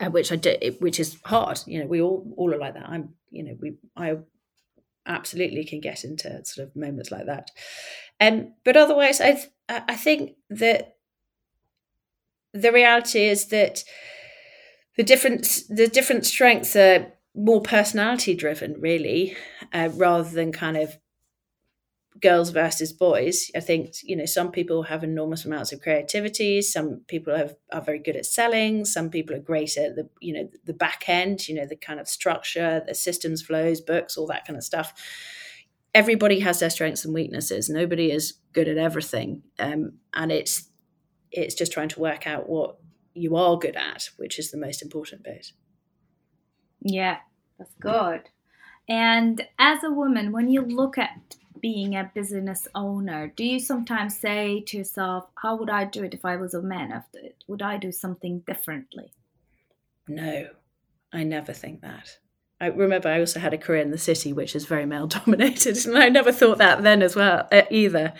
Uh, 0.00 0.10
which 0.10 0.32
I 0.32 0.36
do, 0.36 0.56
which 0.80 0.98
is 0.98 1.16
hard. 1.24 1.60
You 1.66 1.80
know, 1.80 1.86
we 1.86 2.00
all 2.00 2.26
all 2.36 2.52
are 2.52 2.58
like 2.58 2.74
that. 2.74 2.88
I'm, 2.88 3.14
you 3.30 3.44
know, 3.44 3.56
we 3.60 3.76
I 3.96 4.16
absolutely 5.06 5.64
can 5.64 5.80
get 5.80 6.04
into 6.04 6.44
sort 6.44 6.68
of 6.68 6.74
moments 6.74 7.12
like 7.12 7.26
that. 7.26 7.50
Um, 8.20 8.54
but 8.64 8.76
otherwise, 8.76 9.20
I 9.20 9.32
th- 9.34 9.52
I 9.68 9.94
think 9.94 10.32
that 10.50 10.96
the 12.52 12.72
reality 12.72 13.24
is 13.24 13.46
that 13.46 13.84
the 14.96 15.04
different 15.04 15.62
the 15.68 15.86
different 15.86 16.26
strengths 16.26 16.74
are 16.74 17.12
more 17.34 17.60
personality 17.60 18.34
driven, 18.34 18.80
really, 18.80 19.36
uh, 19.72 19.90
rather 19.92 20.28
than 20.28 20.52
kind 20.52 20.76
of 20.76 20.96
girls 22.20 22.50
versus 22.50 22.92
boys. 22.92 23.50
I 23.54 23.60
think 23.60 23.94
you 24.02 24.16
know 24.16 24.26
some 24.26 24.50
people 24.50 24.84
have 24.84 25.04
enormous 25.04 25.44
amounts 25.44 25.72
of 25.72 25.80
creativity. 25.80 26.62
Some 26.62 27.02
people 27.06 27.36
have 27.36 27.56
are 27.72 27.80
very 27.80 27.98
good 27.98 28.16
at 28.16 28.26
selling. 28.26 28.84
Some 28.84 29.10
people 29.10 29.36
are 29.36 29.40
great 29.40 29.76
at 29.76 29.96
the 29.96 30.08
you 30.20 30.32
know 30.32 30.48
the 30.64 30.74
back 30.74 31.08
end. 31.08 31.48
You 31.48 31.56
know 31.56 31.66
the 31.66 31.76
kind 31.76 32.00
of 32.00 32.08
structure, 32.08 32.82
the 32.86 32.94
systems 32.94 33.42
flows, 33.42 33.80
books, 33.80 34.16
all 34.16 34.26
that 34.28 34.46
kind 34.46 34.56
of 34.56 34.64
stuff 34.64 34.94
everybody 35.96 36.40
has 36.40 36.60
their 36.60 36.68
strengths 36.68 37.06
and 37.06 37.14
weaknesses. 37.14 37.70
Nobody 37.70 38.12
is 38.12 38.34
good 38.52 38.68
at 38.68 38.76
everything, 38.76 39.42
um, 39.58 39.94
and 40.12 40.30
it's 40.30 40.68
it's 41.32 41.54
just 41.54 41.72
trying 41.72 41.88
to 41.88 42.00
work 42.00 42.26
out 42.26 42.48
what 42.48 42.76
you 43.14 43.34
are 43.34 43.58
good 43.58 43.76
at, 43.76 44.10
which 44.18 44.38
is 44.38 44.50
the 44.50 44.58
most 44.58 44.82
important 44.82 45.22
bit. 45.24 45.52
Yeah, 46.82 47.18
that's 47.58 47.74
good. 47.80 48.28
And 48.88 49.46
as 49.58 49.82
a 49.82 49.90
woman, 49.90 50.32
when 50.32 50.48
you 50.48 50.62
look 50.62 50.98
at 50.98 51.10
being 51.60 51.94
a 51.94 52.10
business 52.14 52.68
owner, 52.74 53.32
do 53.36 53.44
you 53.44 53.60
sometimes 53.60 54.18
say 54.18 54.60
to 54.62 54.78
yourself, 54.78 55.28
"How 55.42 55.56
would 55.56 55.70
I 55.70 55.84
do 55.84 56.04
it 56.04 56.14
if 56.14 56.24
I 56.24 56.36
was 56.36 56.54
a 56.54 56.62
man? 56.62 57.04
Would 57.46 57.62
I 57.62 57.76
do 57.76 57.92
something 57.92 58.40
differently?" 58.40 59.12
No, 60.08 60.48
I 61.12 61.24
never 61.24 61.52
think 61.52 61.80
that. 61.82 62.18
I 62.60 62.66
remember 62.68 63.08
I 63.08 63.20
also 63.20 63.38
had 63.38 63.52
a 63.52 63.58
career 63.58 63.82
in 63.82 63.90
the 63.90 63.98
city, 63.98 64.32
which 64.32 64.56
is 64.56 64.64
very 64.64 64.86
male 64.86 65.06
dominated, 65.18 65.84
and 65.86 65.98
I 65.98 66.08
never 66.08 66.32
thought 66.32 66.58
that 66.58 66.82
then 66.82 67.02
as 67.02 67.14
well 67.14 67.46
uh, 67.52 67.62
either. 67.70 68.14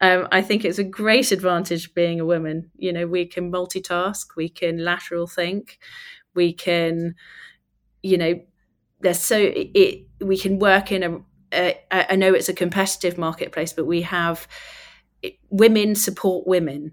Um, 0.00 0.28
I 0.30 0.42
think 0.42 0.64
it's 0.64 0.78
a 0.78 0.84
great 0.84 1.32
advantage 1.32 1.94
being 1.94 2.20
a 2.20 2.26
woman. 2.26 2.70
You 2.76 2.92
know, 2.92 3.06
we 3.06 3.26
can 3.26 3.50
multitask, 3.50 4.36
we 4.36 4.48
can 4.48 4.84
lateral 4.84 5.26
think, 5.26 5.78
we 6.34 6.52
can, 6.52 7.14
you 8.02 8.18
know, 8.18 8.40
there's 9.00 9.20
so 9.20 9.38
it 9.40 10.06
we 10.20 10.36
can 10.36 10.58
work 10.58 10.92
in 10.92 11.02
a. 11.02 11.18
a 11.52 11.78
I 11.90 12.16
know 12.16 12.34
it's 12.34 12.48
a 12.48 12.54
competitive 12.54 13.18
marketplace, 13.18 13.72
but 13.72 13.86
we 13.86 14.02
have 14.02 14.46
women 15.50 15.94
support 15.94 16.46
women 16.46 16.92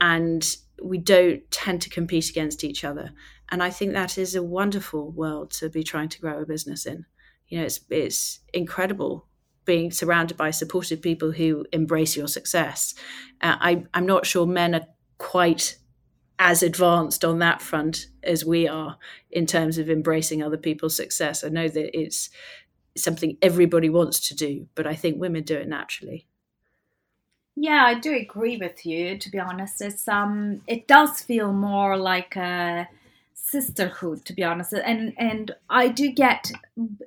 and 0.00 0.56
we 0.82 0.98
don't 0.98 1.48
tend 1.50 1.82
to 1.82 1.90
compete 1.90 2.30
against 2.30 2.64
each 2.64 2.84
other. 2.84 3.10
And 3.50 3.62
I 3.62 3.70
think 3.70 3.92
that 3.92 4.18
is 4.18 4.34
a 4.34 4.42
wonderful 4.42 5.10
world 5.10 5.50
to 5.52 5.68
be 5.68 5.82
trying 5.82 6.08
to 6.10 6.20
grow 6.20 6.42
a 6.42 6.46
business 6.46 6.86
in. 6.86 7.06
You 7.48 7.58
know, 7.58 7.64
it's 7.64 7.80
it's 7.90 8.40
incredible 8.52 9.26
being 9.64 9.90
surrounded 9.90 10.36
by 10.36 10.50
supportive 10.50 11.02
people 11.02 11.32
who 11.32 11.66
embrace 11.72 12.16
your 12.16 12.28
success. 12.28 12.94
Uh, 13.42 13.56
I, 13.60 13.84
I'm 13.92 14.06
not 14.06 14.24
sure 14.24 14.46
men 14.46 14.74
are 14.74 14.86
quite 15.18 15.76
as 16.38 16.62
advanced 16.62 17.24
on 17.24 17.40
that 17.40 17.60
front 17.60 18.06
as 18.22 18.44
we 18.44 18.66
are 18.66 18.96
in 19.30 19.44
terms 19.44 19.76
of 19.76 19.90
embracing 19.90 20.42
other 20.42 20.56
people's 20.56 20.96
success. 20.96 21.44
I 21.44 21.48
know 21.48 21.68
that 21.68 21.98
it's 21.98 22.30
something 22.96 23.36
everybody 23.42 23.88
wants 23.88 24.20
to 24.28 24.34
do, 24.34 24.66
but 24.74 24.86
I 24.86 24.94
think 24.94 25.20
women 25.20 25.42
do 25.42 25.56
it 25.56 25.68
naturally. 25.68 26.26
Yeah, 27.60 27.84
I 27.84 27.94
do 27.94 28.14
agree 28.14 28.56
with 28.56 28.86
you. 28.86 29.18
To 29.18 29.30
be 29.30 29.38
honest, 29.38 29.80
it's 29.80 30.06
um, 30.06 30.62
it 30.68 30.86
does 30.86 31.20
feel 31.20 31.52
more 31.52 31.96
like 31.96 32.36
a 32.36 32.88
sisterhood. 33.34 34.24
To 34.26 34.32
be 34.32 34.44
honest, 34.44 34.72
and 34.72 35.12
and 35.18 35.50
I 35.68 35.88
do 35.88 36.12
get 36.12 36.52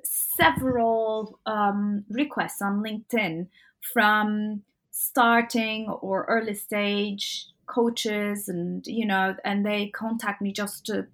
several 0.02 1.38
um, 1.46 2.04
requests 2.10 2.60
on 2.60 2.82
LinkedIn 2.82 3.48
from 3.94 4.62
starting 4.90 5.88
or 5.88 6.26
early 6.28 6.54
stage 6.54 7.46
coaches, 7.64 8.46
and 8.46 8.86
you 8.86 9.06
know, 9.06 9.34
and 9.46 9.64
they 9.64 9.88
contact 9.88 10.42
me 10.42 10.52
just 10.52 10.84
to 10.86 11.06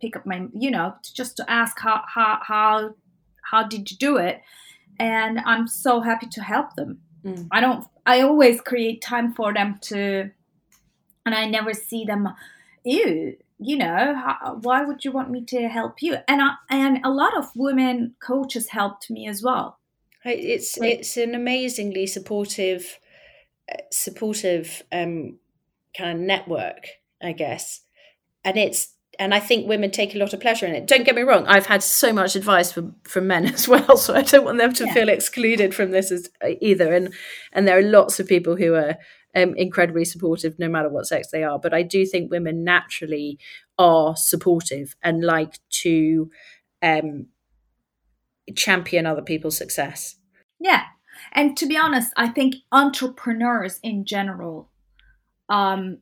pick 0.00 0.16
up 0.16 0.24
my, 0.24 0.46
you 0.54 0.70
know, 0.70 0.94
just 1.02 1.36
to 1.38 1.50
ask 1.50 1.78
how 1.80 2.04
how 2.06 2.38
how 2.42 2.94
how 3.50 3.62
did 3.62 3.90
you 3.90 3.96
do 3.96 4.16
it, 4.16 4.40
and 4.98 5.40
I'm 5.40 5.66
so 5.66 6.00
happy 6.00 6.26
to 6.32 6.42
help 6.42 6.74
them 6.74 7.00
Mm. 7.24 7.48
I 7.50 7.60
don't. 7.60 7.84
I 8.06 8.20
always 8.20 8.60
create 8.60 9.02
time 9.02 9.34
for 9.34 9.52
them 9.52 9.78
to, 9.82 10.30
and 11.26 11.34
I 11.34 11.46
never 11.46 11.74
see 11.74 12.04
them. 12.04 12.28
Ew, 12.84 13.36
you 13.58 13.76
know, 13.76 14.14
how, 14.14 14.58
why 14.62 14.84
would 14.84 15.04
you 15.04 15.12
want 15.12 15.30
me 15.30 15.44
to 15.46 15.68
help 15.68 16.00
you? 16.00 16.16
And 16.26 16.40
I, 16.40 16.54
and 16.70 17.00
a 17.04 17.10
lot 17.10 17.36
of 17.36 17.50
women 17.54 18.14
coaches 18.20 18.68
helped 18.68 19.10
me 19.10 19.28
as 19.28 19.42
well. 19.42 19.78
It's 20.24 20.78
like, 20.78 21.00
it's 21.00 21.16
an 21.16 21.34
amazingly 21.34 22.06
supportive, 22.06 22.98
uh, 23.70 23.76
supportive 23.90 24.82
um, 24.92 25.38
kind 25.96 26.18
of 26.18 26.24
network, 26.24 26.86
I 27.22 27.32
guess, 27.32 27.80
and 28.44 28.56
it's 28.56 28.94
and 29.18 29.34
I 29.34 29.40
think 29.40 29.66
women 29.66 29.90
take 29.90 30.14
a 30.14 30.18
lot 30.18 30.32
of 30.32 30.40
pleasure 30.40 30.66
in 30.66 30.74
it. 30.74 30.86
Don't 30.86 31.04
get 31.04 31.14
me 31.14 31.22
wrong; 31.22 31.46
I've 31.46 31.66
had 31.66 31.82
so 31.82 32.12
much 32.12 32.36
advice 32.36 32.72
from 32.72 32.96
from 33.04 33.26
men 33.26 33.46
as 33.54 33.68
well, 33.68 33.96
so 33.96 34.14
I 34.14 34.22
don't 34.22 34.44
want 34.44 34.58
them 34.58 34.72
to 34.74 34.86
yeah. 34.86 34.94
feel 34.94 35.08
excluded 35.08 35.74
from 35.74 35.90
this 35.90 36.10
as 36.10 36.28
uh, 36.42 36.50
either. 36.60 36.92
And 36.92 37.12
and 37.52 37.66
there 37.66 37.78
are 37.78 37.82
lots 37.82 38.20
of 38.20 38.26
people 38.26 38.56
who 38.56 38.74
are 38.74 38.96
um, 39.34 39.54
incredibly 39.56 40.04
supportive, 40.04 40.58
no 40.58 40.68
matter 40.68 40.88
what 40.88 41.06
sex 41.06 41.28
they 41.30 41.42
are. 41.42 41.58
But 41.58 41.74
I 41.74 41.82
do 41.82 42.06
think 42.06 42.30
women 42.30 42.64
naturally 42.64 43.38
are 43.78 44.16
supportive 44.16 44.96
and 45.02 45.24
like 45.24 45.58
to 45.70 46.30
um, 46.82 47.26
champion 48.54 49.06
other 49.06 49.22
people's 49.22 49.56
success. 49.56 50.16
Yeah, 50.60 50.84
and 51.32 51.56
to 51.56 51.66
be 51.66 51.76
honest, 51.76 52.12
I 52.16 52.28
think 52.28 52.56
entrepreneurs 52.72 53.78
in 53.82 54.04
general 54.04 54.70
um, 55.48 55.98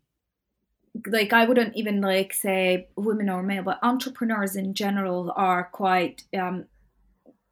like 1.07 1.33
I 1.33 1.45
wouldn't 1.45 1.77
even 1.77 2.01
like 2.01 2.33
say 2.33 2.89
women 2.97 3.29
or 3.29 3.43
male, 3.43 3.63
but 3.63 3.79
entrepreneurs 3.83 4.57
in 4.57 4.75
general 4.75 5.33
are 5.37 5.65
quite 5.65 6.25
um, 6.39 6.67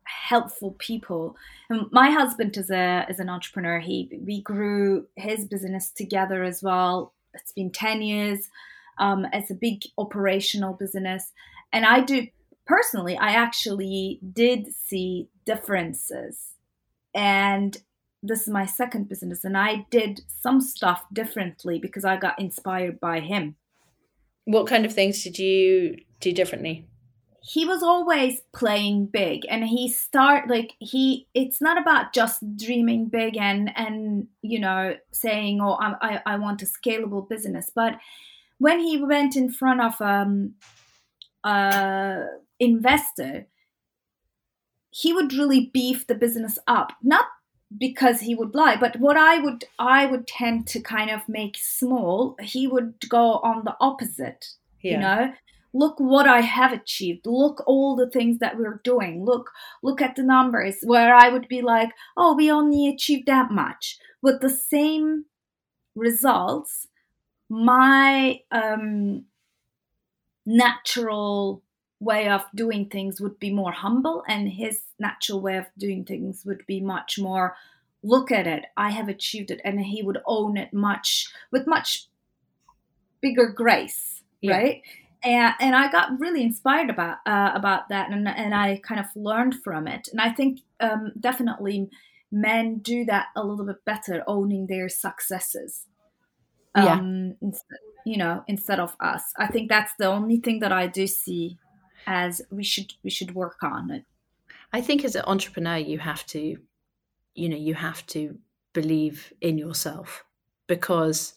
helpful 0.04 0.76
people. 0.78 1.36
And 1.68 1.90
my 1.90 2.10
husband 2.10 2.56
is 2.56 2.70
a 2.70 3.06
is 3.08 3.20
an 3.20 3.28
entrepreneur. 3.28 3.80
He 3.80 4.08
we 4.24 4.42
grew 4.42 5.06
his 5.16 5.46
business 5.46 5.90
together 5.90 6.44
as 6.44 6.62
well. 6.62 7.12
It's 7.34 7.52
been 7.52 7.70
ten 7.70 8.02
years. 8.02 8.48
Um, 8.98 9.26
it's 9.32 9.50
a 9.50 9.54
big 9.54 9.82
operational 9.98 10.74
business, 10.74 11.32
and 11.72 11.84
I 11.84 12.00
do 12.00 12.28
personally. 12.66 13.16
I 13.16 13.32
actually 13.32 14.20
did 14.32 14.72
see 14.72 15.28
differences, 15.44 16.38
and 17.14 17.76
this 18.24 18.42
is 18.42 18.48
my 18.48 18.64
second 18.64 19.08
business 19.08 19.44
and 19.44 19.56
I 19.56 19.86
did 19.90 20.22
some 20.40 20.60
stuff 20.60 21.04
differently 21.12 21.78
because 21.78 22.04
I 22.04 22.16
got 22.16 22.38
inspired 22.38 22.98
by 22.98 23.20
him. 23.20 23.56
What 24.46 24.66
kind 24.66 24.86
of 24.86 24.94
things 24.94 25.22
did 25.22 25.38
you 25.38 25.96
do 26.20 26.32
differently? 26.32 26.86
He 27.42 27.66
was 27.66 27.82
always 27.82 28.40
playing 28.54 29.06
big 29.06 29.42
and 29.50 29.64
he 29.64 29.90
start 29.90 30.48
like 30.48 30.72
he 30.78 31.26
it's 31.34 31.60
not 31.60 31.76
about 31.76 32.14
just 32.14 32.42
dreaming 32.56 33.08
big 33.08 33.36
and 33.36 33.70
and 33.76 34.28
you 34.40 34.58
know 34.58 34.96
saying 35.12 35.60
oh 35.60 35.74
I 35.74 35.94
I, 36.00 36.22
I 36.24 36.36
want 36.36 36.62
a 36.62 36.66
scalable 36.66 37.28
business 37.28 37.70
but 37.74 37.98
when 38.56 38.80
he 38.80 38.96
went 38.96 39.36
in 39.36 39.52
front 39.52 39.82
of 39.82 40.00
um 40.00 40.54
uh 41.44 42.20
investor 42.58 43.46
he 44.88 45.12
would 45.12 45.34
really 45.34 45.70
beef 45.74 46.06
the 46.06 46.14
business 46.14 46.58
up 46.66 46.94
not 47.02 47.26
because 47.78 48.20
he 48.20 48.34
would 48.34 48.54
lie. 48.54 48.76
But 48.76 48.98
what 48.98 49.16
i 49.16 49.38
would 49.38 49.64
i 49.78 50.06
would 50.06 50.26
tend 50.26 50.66
to 50.68 50.80
kind 50.80 51.10
of 51.10 51.28
make 51.28 51.56
small 51.58 52.36
he 52.40 52.66
would 52.66 52.94
go 53.08 53.34
on 53.38 53.64
the 53.64 53.76
opposite 53.80 54.46
yeah. 54.80 54.92
you 54.92 54.98
know? 54.98 55.32
Look 55.76 55.98
what 55.98 56.28
i 56.28 56.40
have 56.40 56.72
achieved. 56.72 57.26
Look 57.26 57.62
all 57.66 57.96
the 57.96 58.08
things 58.08 58.38
that 58.38 58.56
we're 58.56 58.80
doing. 58.84 59.24
Look 59.24 59.50
look 59.82 60.00
at 60.00 60.14
the 60.16 60.22
numbers 60.22 60.76
where 60.82 61.14
i 61.14 61.28
would 61.28 61.48
be 61.48 61.62
like 61.62 61.90
oh 62.16 62.34
we 62.34 62.50
only 62.50 62.88
achieved 62.88 63.26
that 63.26 63.50
much. 63.50 63.98
With 64.22 64.40
the 64.40 64.50
same 64.50 65.24
results 65.96 66.88
my 67.50 68.40
um 68.50 69.24
natural 70.46 71.63
way 72.04 72.28
of 72.28 72.42
doing 72.54 72.88
things 72.88 73.20
would 73.20 73.38
be 73.38 73.50
more 73.52 73.72
humble 73.72 74.22
and 74.28 74.48
his 74.48 74.80
natural 74.98 75.40
way 75.40 75.56
of 75.56 75.66
doing 75.78 76.04
things 76.04 76.44
would 76.44 76.64
be 76.66 76.80
much 76.80 77.18
more 77.18 77.56
look 78.02 78.30
at 78.30 78.46
it 78.46 78.66
i 78.76 78.90
have 78.90 79.08
achieved 79.08 79.50
it 79.50 79.60
and 79.64 79.80
he 79.80 80.02
would 80.02 80.18
own 80.26 80.56
it 80.56 80.72
much 80.72 81.28
with 81.50 81.66
much 81.66 82.06
bigger 83.20 83.48
grace 83.48 84.22
yeah. 84.40 84.56
right 84.56 84.82
and, 85.24 85.54
and 85.60 85.74
i 85.74 85.90
got 85.90 86.20
really 86.20 86.42
inspired 86.42 86.90
about 86.90 87.18
uh, 87.26 87.50
about 87.54 87.88
that 87.88 88.10
and, 88.10 88.28
and 88.28 88.54
i 88.54 88.80
kind 88.86 89.00
of 89.00 89.06
learned 89.16 89.54
from 89.64 89.88
it 89.88 90.08
and 90.12 90.20
i 90.20 90.30
think 90.30 90.60
um, 90.80 91.12
definitely 91.18 91.88
men 92.30 92.78
do 92.78 93.04
that 93.04 93.28
a 93.34 93.42
little 93.42 93.64
bit 93.64 93.84
better 93.84 94.22
owning 94.26 94.66
their 94.66 94.88
successes 94.88 95.86
um, 96.74 97.36
yeah. 97.40 97.50
you 98.04 98.18
know 98.18 98.44
instead 98.46 98.78
of 98.78 98.94
us 99.00 99.22
i 99.38 99.46
think 99.46 99.68
that's 99.70 99.92
the 99.98 100.06
only 100.06 100.36
thing 100.36 100.58
that 100.60 100.72
i 100.72 100.86
do 100.86 101.06
see 101.06 101.58
as 102.06 102.42
we 102.50 102.64
should 102.64 102.92
we 103.02 103.10
should 103.10 103.34
work 103.34 103.62
on 103.62 103.90
it. 103.90 104.04
I 104.72 104.80
think 104.80 105.04
as 105.04 105.14
an 105.14 105.24
entrepreneur 105.26 105.76
you 105.76 105.98
have 105.98 106.26
to 106.26 106.56
you 107.34 107.48
know 107.48 107.56
you 107.56 107.74
have 107.74 108.06
to 108.08 108.38
believe 108.72 109.32
in 109.40 109.58
yourself 109.58 110.24
because 110.66 111.34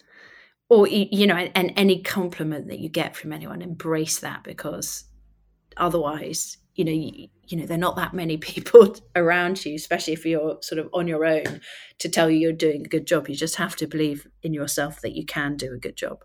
or 0.70 0.88
you 0.88 1.28
know 1.28 1.36
and 1.36 1.74
any 1.76 2.02
compliment 2.02 2.68
that 2.68 2.80
you 2.80 2.90
get 2.90 3.16
from 3.16 3.34
anyone 3.34 3.62
embrace 3.62 4.20
that 4.20 4.44
because 4.44 5.06
otherwise 5.78 6.58
you 6.76 6.84
know 6.84 6.92
you, 6.92 7.28
you 7.48 7.58
know 7.58 7.66
there 7.66 7.78
are 7.78 7.80
not 7.80 7.96
that 7.96 8.14
many 8.14 8.38
people 8.50 8.96
around 9.16 9.64
you 9.66 9.76
especially 9.76 10.14
if 10.14 10.26
you're 10.26 10.58
sort 10.62 10.80
of 10.80 10.90
on 10.94 11.08
your 11.08 11.26
own 11.26 11.62
to 12.00 12.10
tell 12.10 12.30
you 12.30 12.38
you're 12.38 12.52
doing 12.52 12.82
a 12.86 12.90
good 12.90 13.08
job. 13.08 13.28
You 13.28 13.36
just 13.36 13.56
have 13.56 13.76
to 13.78 13.88
believe 13.88 14.28
in 14.44 14.54
yourself 14.54 15.02
that 15.02 15.16
you 15.16 15.26
can 15.26 15.56
do 15.56 15.74
a 15.74 15.78
good 15.78 15.96
job 15.96 16.24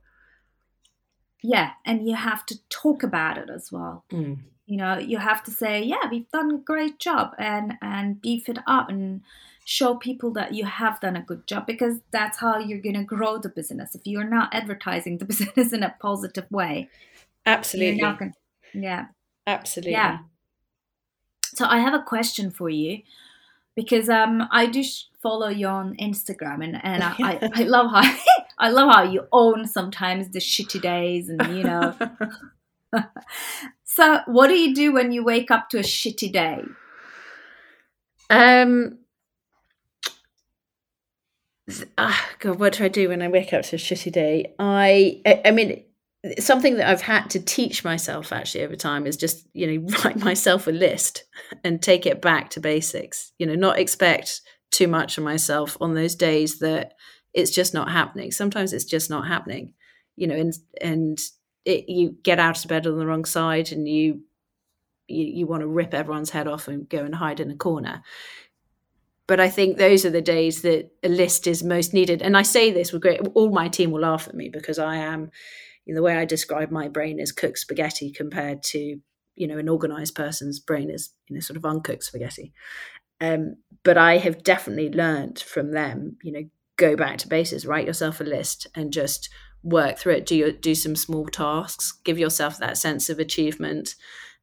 yeah 1.42 1.70
and 1.84 2.08
you 2.08 2.14
have 2.14 2.44
to 2.46 2.56
talk 2.68 3.02
about 3.02 3.38
it 3.38 3.50
as 3.50 3.70
well. 3.70 4.04
Mm. 4.12 4.38
you 4.66 4.76
know 4.76 4.98
you 4.98 5.18
have 5.18 5.42
to 5.44 5.50
say 5.50 5.82
yeah 5.82 6.08
we've 6.10 6.30
done 6.30 6.54
a 6.54 6.58
great 6.58 6.98
job 6.98 7.34
and 7.38 7.74
and 7.82 8.20
beef 8.20 8.48
it 8.48 8.58
up 8.66 8.88
and 8.88 9.22
show 9.64 9.94
people 9.94 10.32
that 10.32 10.54
you 10.54 10.64
have 10.64 11.00
done 11.00 11.14
a 11.14 11.22
good 11.22 11.46
job 11.46 11.66
because 11.66 12.00
that's 12.10 12.38
how 12.38 12.58
you're 12.58 12.80
going 12.80 12.96
to 12.96 13.04
grow 13.04 13.38
the 13.38 13.48
business. 13.48 13.94
If 13.94 14.00
you're 14.04 14.24
not 14.24 14.52
advertising 14.52 15.18
the 15.18 15.24
business 15.32 15.72
in 15.72 15.84
a 15.84 15.94
positive 16.00 16.50
way 16.50 16.88
absolutely. 17.46 18.00
gonna, 18.00 18.32
yeah. 18.74 19.06
Absolutely. 19.46 19.92
Yeah 19.92 20.18
so 21.54 21.66
i 21.66 21.78
have 21.78 21.94
a 21.94 22.02
question 22.02 22.50
for 22.50 22.68
you 22.68 23.00
because 23.74 24.08
um 24.08 24.46
i 24.50 24.66
do 24.66 24.82
follow 25.22 25.48
you 25.48 25.66
on 25.66 25.94
instagram 25.96 26.64
and, 26.64 26.84
and 26.84 27.02
I, 27.02 27.14
I, 27.20 27.50
I 27.54 27.62
love 27.76 27.90
how 27.90 28.02
i 28.62 28.70
love 28.70 28.92
how 28.94 29.02
you 29.02 29.26
own 29.32 29.66
sometimes 29.66 30.30
the 30.30 30.38
shitty 30.38 30.80
days 30.80 31.28
and 31.28 31.56
you 31.56 31.64
know 31.64 31.94
so 33.84 34.20
what 34.26 34.48
do 34.48 34.54
you 34.54 34.74
do 34.74 34.92
when 34.92 35.12
you 35.12 35.24
wake 35.24 35.50
up 35.50 35.68
to 35.68 35.78
a 35.78 35.82
shitty 35.82 36.32
day 36.32 36.62
um 38.30 38.98
ah, 41.98 42.30
God, 42.38 42.58
what 42.58 42.74
do 42.74 42.84
I 42.84 42.88
do 42.88 43.08
when 43.08 43.22
I 43.22 43.28
wake 43.28 43.52
up 43.52 43.62
to 43.62 43.76
a 43.76 43.78
shitty 43.78 44.12
day? 44.12 44.54
I, 44.58 45.20
I, 45.26 45.42
I 45.46 45.50
mean, 45.50 45.84
something 46.38 46.76
that 46.76 46.88
I've 46.88 47.02
had 47.02 47.30
to 47.30 47.40
teach 47.40 47.84
myself 47.84 48.32
actually 48.32 48.64
over 48.64 48.76
time 48.76 49.06
is 49.06 49.16
just, 49.16 49.46
you 49.52 49.66
know, 49.66 49.88
write 50.04 50.18
myself 50.18 50.66
a 50.66 50.72
list 50.72 51.24
and 51.64 51.82
take 51.82 52.06
it 52.06 52.22
back 52.22 52.50
to 52.50 52.60
basics. 52.60 53.32
You 53.38 53.46
know, 53.46 53.54
not 53.54 53.78
expect 53.78 54.40
too 54.70 54.88
much 54.88 55.18
of 55.18 55.24
myself 55.24 55.76
on 55.80 55.94
those 55.94 56.14
days 56.14 56.58
that 56.60 56.94
it's 57.34 57.50
just 57.50 57.74
not 57.74 57.90
happening. 57.90 58.30
Sometimes 58.30 58.72
it's 58.72 58.84
just 58.84 59.10
not 59.10 59.26
happening. 59.26 59.74
you 60.16 60.26
know, 60.26 60.36
and 60.36 60.52
and 60.80 61.20
it, 61.64 61.88
you 61.88 62.16
get 62.22 62.38
out 62.38 62.62
of 62.62 62.68
bed 62.68 62.86
on 62.86 62.98
the 62.98 63.06
wrong 63.06 63.24
side 63.24 63.72
and 63.72 63.88
you, 63.88 64.22
you 65.08 65.24
you 65.24 65.46
want 65.46 65.62
to 65.62 65.66
rip 65.66 65.94
everyone's 65.94 66.30
head 66.30 66.48
off 66.48 66.68
and 66.68 66.88
go 66.88 66.98
and 67.04 67.14
hide 67.14 67.40
in 67.40 67.50
a 67.50 67.56
corner. 67.56 68.02
But 69.26 69.40
I 69.40 69.48
think 69.48 69.76
those 69.78 70.04
are 70.04 70.10
the 70.10 70.20
days 70.20 70.62
that 70.62 70.90
a 71.02 71.08
list 71.08 71.46
is 71.46 71.62
most 71.62 71.94
needed. 71.94 72.22
And 72.22 72.36
I 72.36 72.42
say 72.42 72.70
this 72.70 72.92
with 72.92 73.02
great. 73.02 73.20
All 73.34 73.50
my 73.50 73.68
team 73.68 73.90
will 73.90 74.00
laugh 74.00 74.28
at 74.28 74.34
me 74.34 74.48
because 74.48 74.78
I 74.78 74.96
am, 74.96 75.30
know, 75.86 75.94
the 75.94 76.02
way 76.02 76.16
I 76.16 76.24
describe 76.24 76.70
my 76.70 76.88
brain 76.88 77.20
is 77.20 77.32
cooked 77.32 77.58
spaghetti 77.58 78.10
compared 78.12 78.62
to 78.64 79.00
you 79.36 79.46
know 79.46 79.58
an 79.58 79.68
organized 79.68 80.14
person's 80.14 80.60
brain 80.60 80.90
is 80.90 81.10
you 81.28 81.34
know 81.34 81.40
sort 81.40 81.56
of 81.56 81.64
uncooked 81.64 82.04
spaghetti. 82.04 82.52
Um, 83.20 83.56
but 83.84 83.96
I 83.98 84.18
have 84.18 84.42
definitely 84.44 84.90
learned 84.90 85.38
from 85.40 85.72
them. 85.72 86.16
You 86.22 86.32
know, 86.32 86.44
go 86.82 86.96
back 86.96 87.18
to 87.18 87.28
bases, 87.28 87.64
write 87.64 87.86
yourself 87.86 88.20
a 88.20 88.24
list, 88.24 88.66
and 88.74 88.92
just 88.92 89.28
work 89.62 89.98
through 89.98 90.14
it. 90.14 90.26
Do 90.26 90.34
your, 90.34 90.50
do 90.50 90.74
some 90.74 90.96
small 90.96 91.26
tasks, 91.26 91.92
give 92.04 92.18
yourself 92.18 92.58
that 92.58 92.76
sense 92.76 93.08
of 93.08 93.18
achievement. 93.18 93.94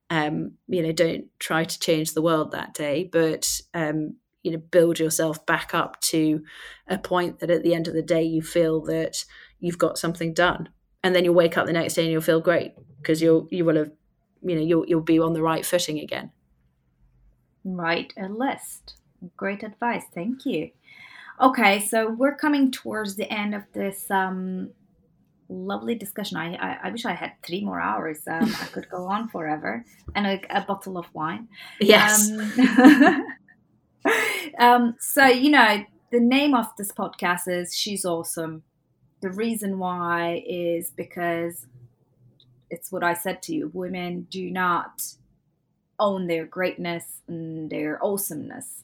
Um, 0.10 0.54
you 0.68 0.82
know, 0.82 0.94
don't 0.94 1.26
try 1.40 1.66
to 1.66 1.80
change 1.80 2.14
the 2.14 2.22
world 2.22 2.52
that 2.52 2.74
day, 2.74 3.10
but 3.12 3.62
um, 3.74 4.16
you 4.42 4.52
know, 4.52 4.58
build 4.58 5.00
yourself 5.00 5.46
back 5.46 5.76
up 5.76 6.00
to 6.02 6.42
a 6.88 6.98
point 6.98 7.40
that 7.40 7.52
at 7.52 7.64
the 7.64 7.74
end 7.74 7.88
of 7.88 7.94
the 7.94 8.02
day 8.02 8.24
you 8.24 8.42
feel 8.42 8.82
that 8.86 9.26
you've 9.60 9.78
got 9.78 9.98
something 9.98 10.34
done, 10.34 10.70
and 11.04 11.14
then 11.14 11.26
you'll 11.26 11.36
wake 11.36 11.58
up 11.58 11.68
the 11.68 11.74
next 11.74 11.96
day 11.96 12.04
and 12.04 12.12
you'll 12.12 12.22
feel 12.22 12.42
great 12.42 12.74
because 13.02 13.22
you'll 13.22 13.48
you 13.52 13.66
will 13.66 13.76
have, 13.76 13.92
you 14.42 14.56
know, 14.56 14.62
you'll 14.62 14.86
you'll 14.88 15.02
be 15.02 15.20
on 15.20 15.34
the 15.34 15.42
right 15.42 15.66
footing 15.66 16.00
again. 16.00 16.32
Write 17.66 18.14
a 18.18 18.30
list. 18.30 18.96
Great 19.36 19.64
advice. 19.64 20.04
Thank 20.16 20.46
you. 20.46 20.72
Okay, 21.42 21.80
so 21.80 22.10
we're 22.10 22.36
coming 22.36 22.70
towards 22.70 23.16
the 23.16 23.32
end 23.32 23.56
of 23.56 23.64
this 23.74 24.12
um, 24.12 24.72
lovely 25.48 25.96
discussion. 25.96 26.38
I, 26.38 26.56
I, 26.56 26.80
I, 26.84 26.92
wish 26.92 27.06
I 27.06 27.14
had 27.14 27.32
three 27.46 27.64
more 27.64 27.80
hours. 27.80 28.20
Um, 28.28 28.54
I 28.62 28.66
could 28.66 28.90
go 28.90 29.06
on 29.06 29.30
forever 29.30 29.86
and 30.16 30.28
a, 30.28 30.42
a 30.50 30.62
bottle 30.62 30.98
of 30.98 31.06
wine. 31.14 31.48
Yes. 31.80 32.30
Um, 32.30 33.26
um, 34.60 34.96
so, 35.00 35.26
you 35.26 35.50
know, 35.50 35.84
the 36.12 36.20
name 36.20 36.54
of 36.54 36.68
this 36.78 36.92
podcast 36.92 37.48
is 37.48 37.76
She's 37.76 38.04
Awesome. 38.04 38.64
The 39.22 39.32
reason 39.32 39.80
why 39.80 40.44
is 40.46 40.92
because 40.92 41.68
it's 42.70 42.92
what 42.92 43.04
I 43.04 43.14
said 43.14 43.42
to 43.44 43.56
you 43.56 43.72
women 43.74 44.28
do 44.30 44.50
not 44.52 45.04
own 46.00 46.28
their 46.28 46.46
greatness 46.46 47.22
and 47.28 47.70
their 47.70 48.04
awesomeness. 48.04 48.84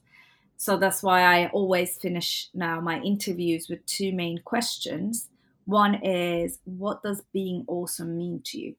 So 0.57 0.77
that's 0.77 1.03
why 1.03 1.21
I 1.21 1.47
always 1.49 1.97
finish 1.97 2.49
now 2.53 2.79
my 2.79 3.01
interviews 3.01 3.67
with 3.69 3.85
two 3.85 4.13
main 4.13 4.39
questions. 4.39 5.29
One 5.65 5.95
is, 5.95 6.59
what 6.63 7.03
does 7.03 7.23
being 7.33 7.65
awesome 7.67 8.17
mean 8.17 8.41
to 8.45 8.59
you? 8.59 8.75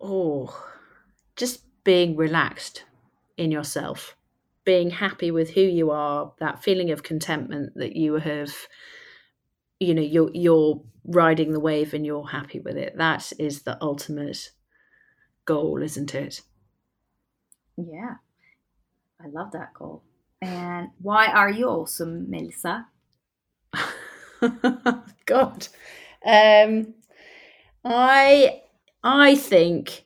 Oh, 0.00 0.66
just 1.36 1.62
being 1.84 2.16
relaxed 2.16 2.84
in 3.36 3.50
yourself, 3.50 4.16
being 4.64 4.90
happy 4.90 5.30
with 5.30 5.50
who 5.50 5.60
you 5.62 5.90
are, 5.90 6.32
that 6.38 6.62
feeling 6.62 6.90
of 6.90 7.02
contentment 7.02 7.72
that 7.76 7.96
you 7.96 8.14
have, 8.14 8.52
you 9.80 9.94
know, 9.94 10.02
you're, 10.02 10.30
you're 10.34 10.82
riding 11.04 11.52
the 11.52 11.60
wave 11.60 11.94
and 11.94 12.04
you're 12.04 12.26
happy 12.26 12.60
with 12.60 12.76
it. 12.76 12.96
That 12.98 13.32
is 13.38 13.62
the 13.62 13.78
ultimate 13.80 14.50
goal, 15.44 15.82
isn't 15.82 16.14
it? 16.14 16.42
Yeah, 17.76 18.16
I 19.22 19.28
love 19.28 19.52
that 19.52 19.74
goal. 19.74 20.02
And 20.40 20.88
why 21.00 21.26
are 21.28 21.50
you 21.50 21.68
awesome, 21.68 22.28
Melissa? 22.30 22.88
God, 25.26 25.68
um, 26.26 26.94
I 27.84 28.62
I 29.04 29.36
think 29.36 30.04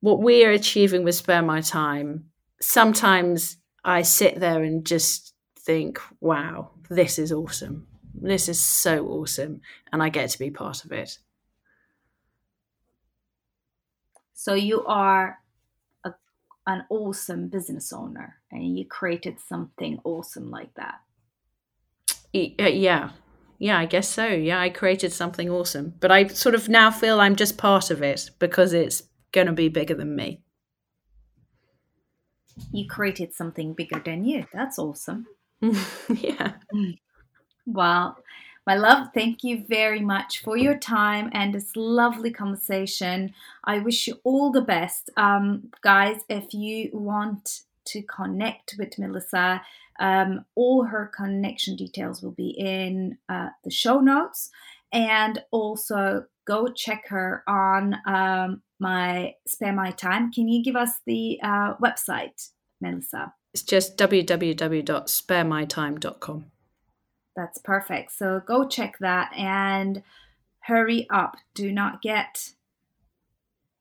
what 0.00 0.22
we 0.22 0.44
are 0.44 0.50
achieving 0.50 1.02
with 1.02 1.16
Spare 1.16 1.42
My 1.42 1.60
Time. 1.60 2.26
Sometimes 2.60 3.56
I 3.84 4.02
sit 4.02 4.38
there 4.38 4.62
and 4.62 4.86
just 4.86 5.34
think, 5.58 6.00
"Wow, 6.20 6.70
this 6.88 7.18
is 7.18 7.32
awesome! 7.32 7.88
This 8.14 8.48
is 8.48 8.60
so 8.60 9.06
awesome!" 9.08 9.60
and 9.92 10.00
I 10.02 10.10
get 10.10 10.30
to 10.30 10.38
be 10.38 10.50
part 10.50 10.84
of 10.84 10.92
it. 10.92 11.18
So 14.34 14.54
you 14.54 14.84
are 14.86 15.40
an 16.66 16.84
awesome 16.90 17.48
business 17.48 17.92
owner, 17.92 18.36
and 18.50 18.76
you 18.76 18.84
created 18.84 19.38
something 19.40 20.00
awesome 20.04 20.50
like 20.50 20.74
that. 20.74 21.00
Uh, 22.34 22.68
yeah, 22.68 23.10
yeah, 23.58 23.78
I 23.78 23.86
guess 23.86 24.08
so. 24.08 24.26
Yeah, 24.26 24.60
I 24.60 24.68
created 24.68 25.12
something 25.12 25.48
awesome, 25.48 25.94
but 26.00 26.10
I 26.10 26.26
sort 26.26 26.54
of 26.54 26.68
now 26.68 26.90
feel 26.90 27.20
I'm 27.20 27.36
just 27.36 27.56
part 27.56 27.90
of 27.90 28.02
it 28.02 28.30
because 28.38 28.72
it's 28.72 29.04
going 29.32 29.46
to 29.46 29.52
be 29.52 29.68
bigger 29.68 29.94
than 29.94 30.16
me. 30.16 30.42
You 32.72 32.86
created 32.88 33.34
something 33.34 33.74
bigger 33.74 34.00
than 34.04 34.24
you. 34.24 34.46
That's 34.52 34.78
awesome. 34.78 35.26
yeah. 36.08 36.54
Well, 37.66 38.18
my 38.66 38.74
love, 38.74 39.08
thank 39.14 39.44
you 39.44 39.64
very 39.68 40.00
much 40.00 40.42
for 40.42 40.56
your 40.56 40.76
time 40.76 41.30
and 41.32 41.54
this 41.54 41.76
lovely 41.76 42.32
conversation. 42.32 43.32
I 43.62 43.78
wish 43.78 44.08
you 44.08 44.18
all 44.24 44.50
the 44.50 44.60
best. 44.60 45.08
Um, 45.16 45.70
guys, 45.82 46.22
if 46.28 46.52
you 46.52 46.90
want 46.92 47.60
to 47.86 48.02
connect 48.02 48.74
with 48.76 48.98
Melissa, 48.98 49.62
um, 50.00 50.44
all 50.56 50.82
her 50.84 51.12
connection 51.16 51.76
details 51.76 52.20
will 52.22 52.32
be 52.32 52.50
in 52.50 53.18
uh, 53.28 53.50
the 53.62 53.70
show 53.70 54.00
notes. 54.00 54.50
And 54.92 55.44
also 55.52 56.24
go 56.44 56.66
check 56.68 57.06
her 57.08 57.44
on 57.46 57.96
um, 58.06 58.62
my 58.78 59.34
Spare 59.46 59.72
My 59.72 59.92
Time. 59.92 60.32
Can 60.32 60.48
you 60.48 60.64
give 60.64 60.76
us 60.76 60.90
the 61.06 61.38
uh, 61.42 61.74
website, 61.76 62.50
Melissa? 62.80 63.32
It's 63.52 63.62
just 63.62 63.96
www.sparemytime.com. 63.96 66.46
That's 67.36 67.58
perfect. 67.58 68.12
So 68.12 68.40
go 68.44 68.66
check 68.66 68.98
that 69.00 69.32
and 69.36 70.02
hurry 70.60 71.06
up. 71.10 71.36
Do 71.54 71.70
not 71.70 72.00
get 72.00 72.52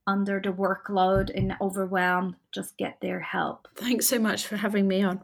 under 0.06 0.40
the 0.40 0.50
workload 0.50 1.32
and 1.36 1.56
overwhelmed. 1.60 2.36
Just 2.52 2.78
get 2.78 3.00
their 3.02 3.22
help. 3.22 3.68
Thanks 3.76 4.08
so 4.08 4.20
much 4.20 4.46
for 4.46 4.58
having 4.58 4.88
me 4.88 5.02
on. 5.04 5.22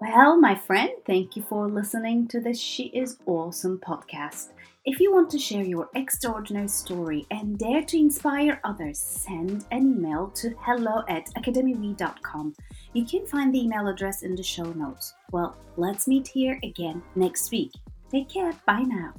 Well, 0.00 0.38
my 0.40 0.54
friend, 0.54 0.90
thank 1.06 1.36
you 1.36 1.42
for 1.48 1.68
listening 1.68 2.28
to 2.28 2.40
this 2.40 2.58
She 2.58 2.84
Is 2.84 3.18
Awesome 3.26 3.78
podcast. 3.78 4.48
If 4.88 5.00
you 5.00 5.12
want 5.12 5.28
to 5.32 5.38
share 5.38 5.64
your 5.64 5.90
extraordinary 5.96 6.68
story 6.68 7.26
and 7.30 7.58
dare 7.58 7.82
to 7.82 7.98
inspire 7.98 8.58
others, 8.64 8.98
send 8.98 9.66
an 9.70 9.82
email 9.82 10.28
to 10.36 10.54
hello 10.60 11.02
at 11.10 11.26
academywe.com. 11.34 12.54
You 12.94 13.04
can 13.04 13.26
find 13.26 13.54
the 13.54 13.60
email 13.60 13.88
address 13.88 14.22
in 14.22 14.34
the 14.34 14.42
show 14.42 14.72
notes. 14.72 15.12
Well, 15.30 15.58
let's 15.76 16.08
meet 16.08 16.26
here 16.26 16.58
again 16.62 17.02
next 17.16 17.50
week. 17.50 17.72
Take 18.10 18.30
care. 18.30 18.54
Bye 18.64 18.84
now. 18.86 19.12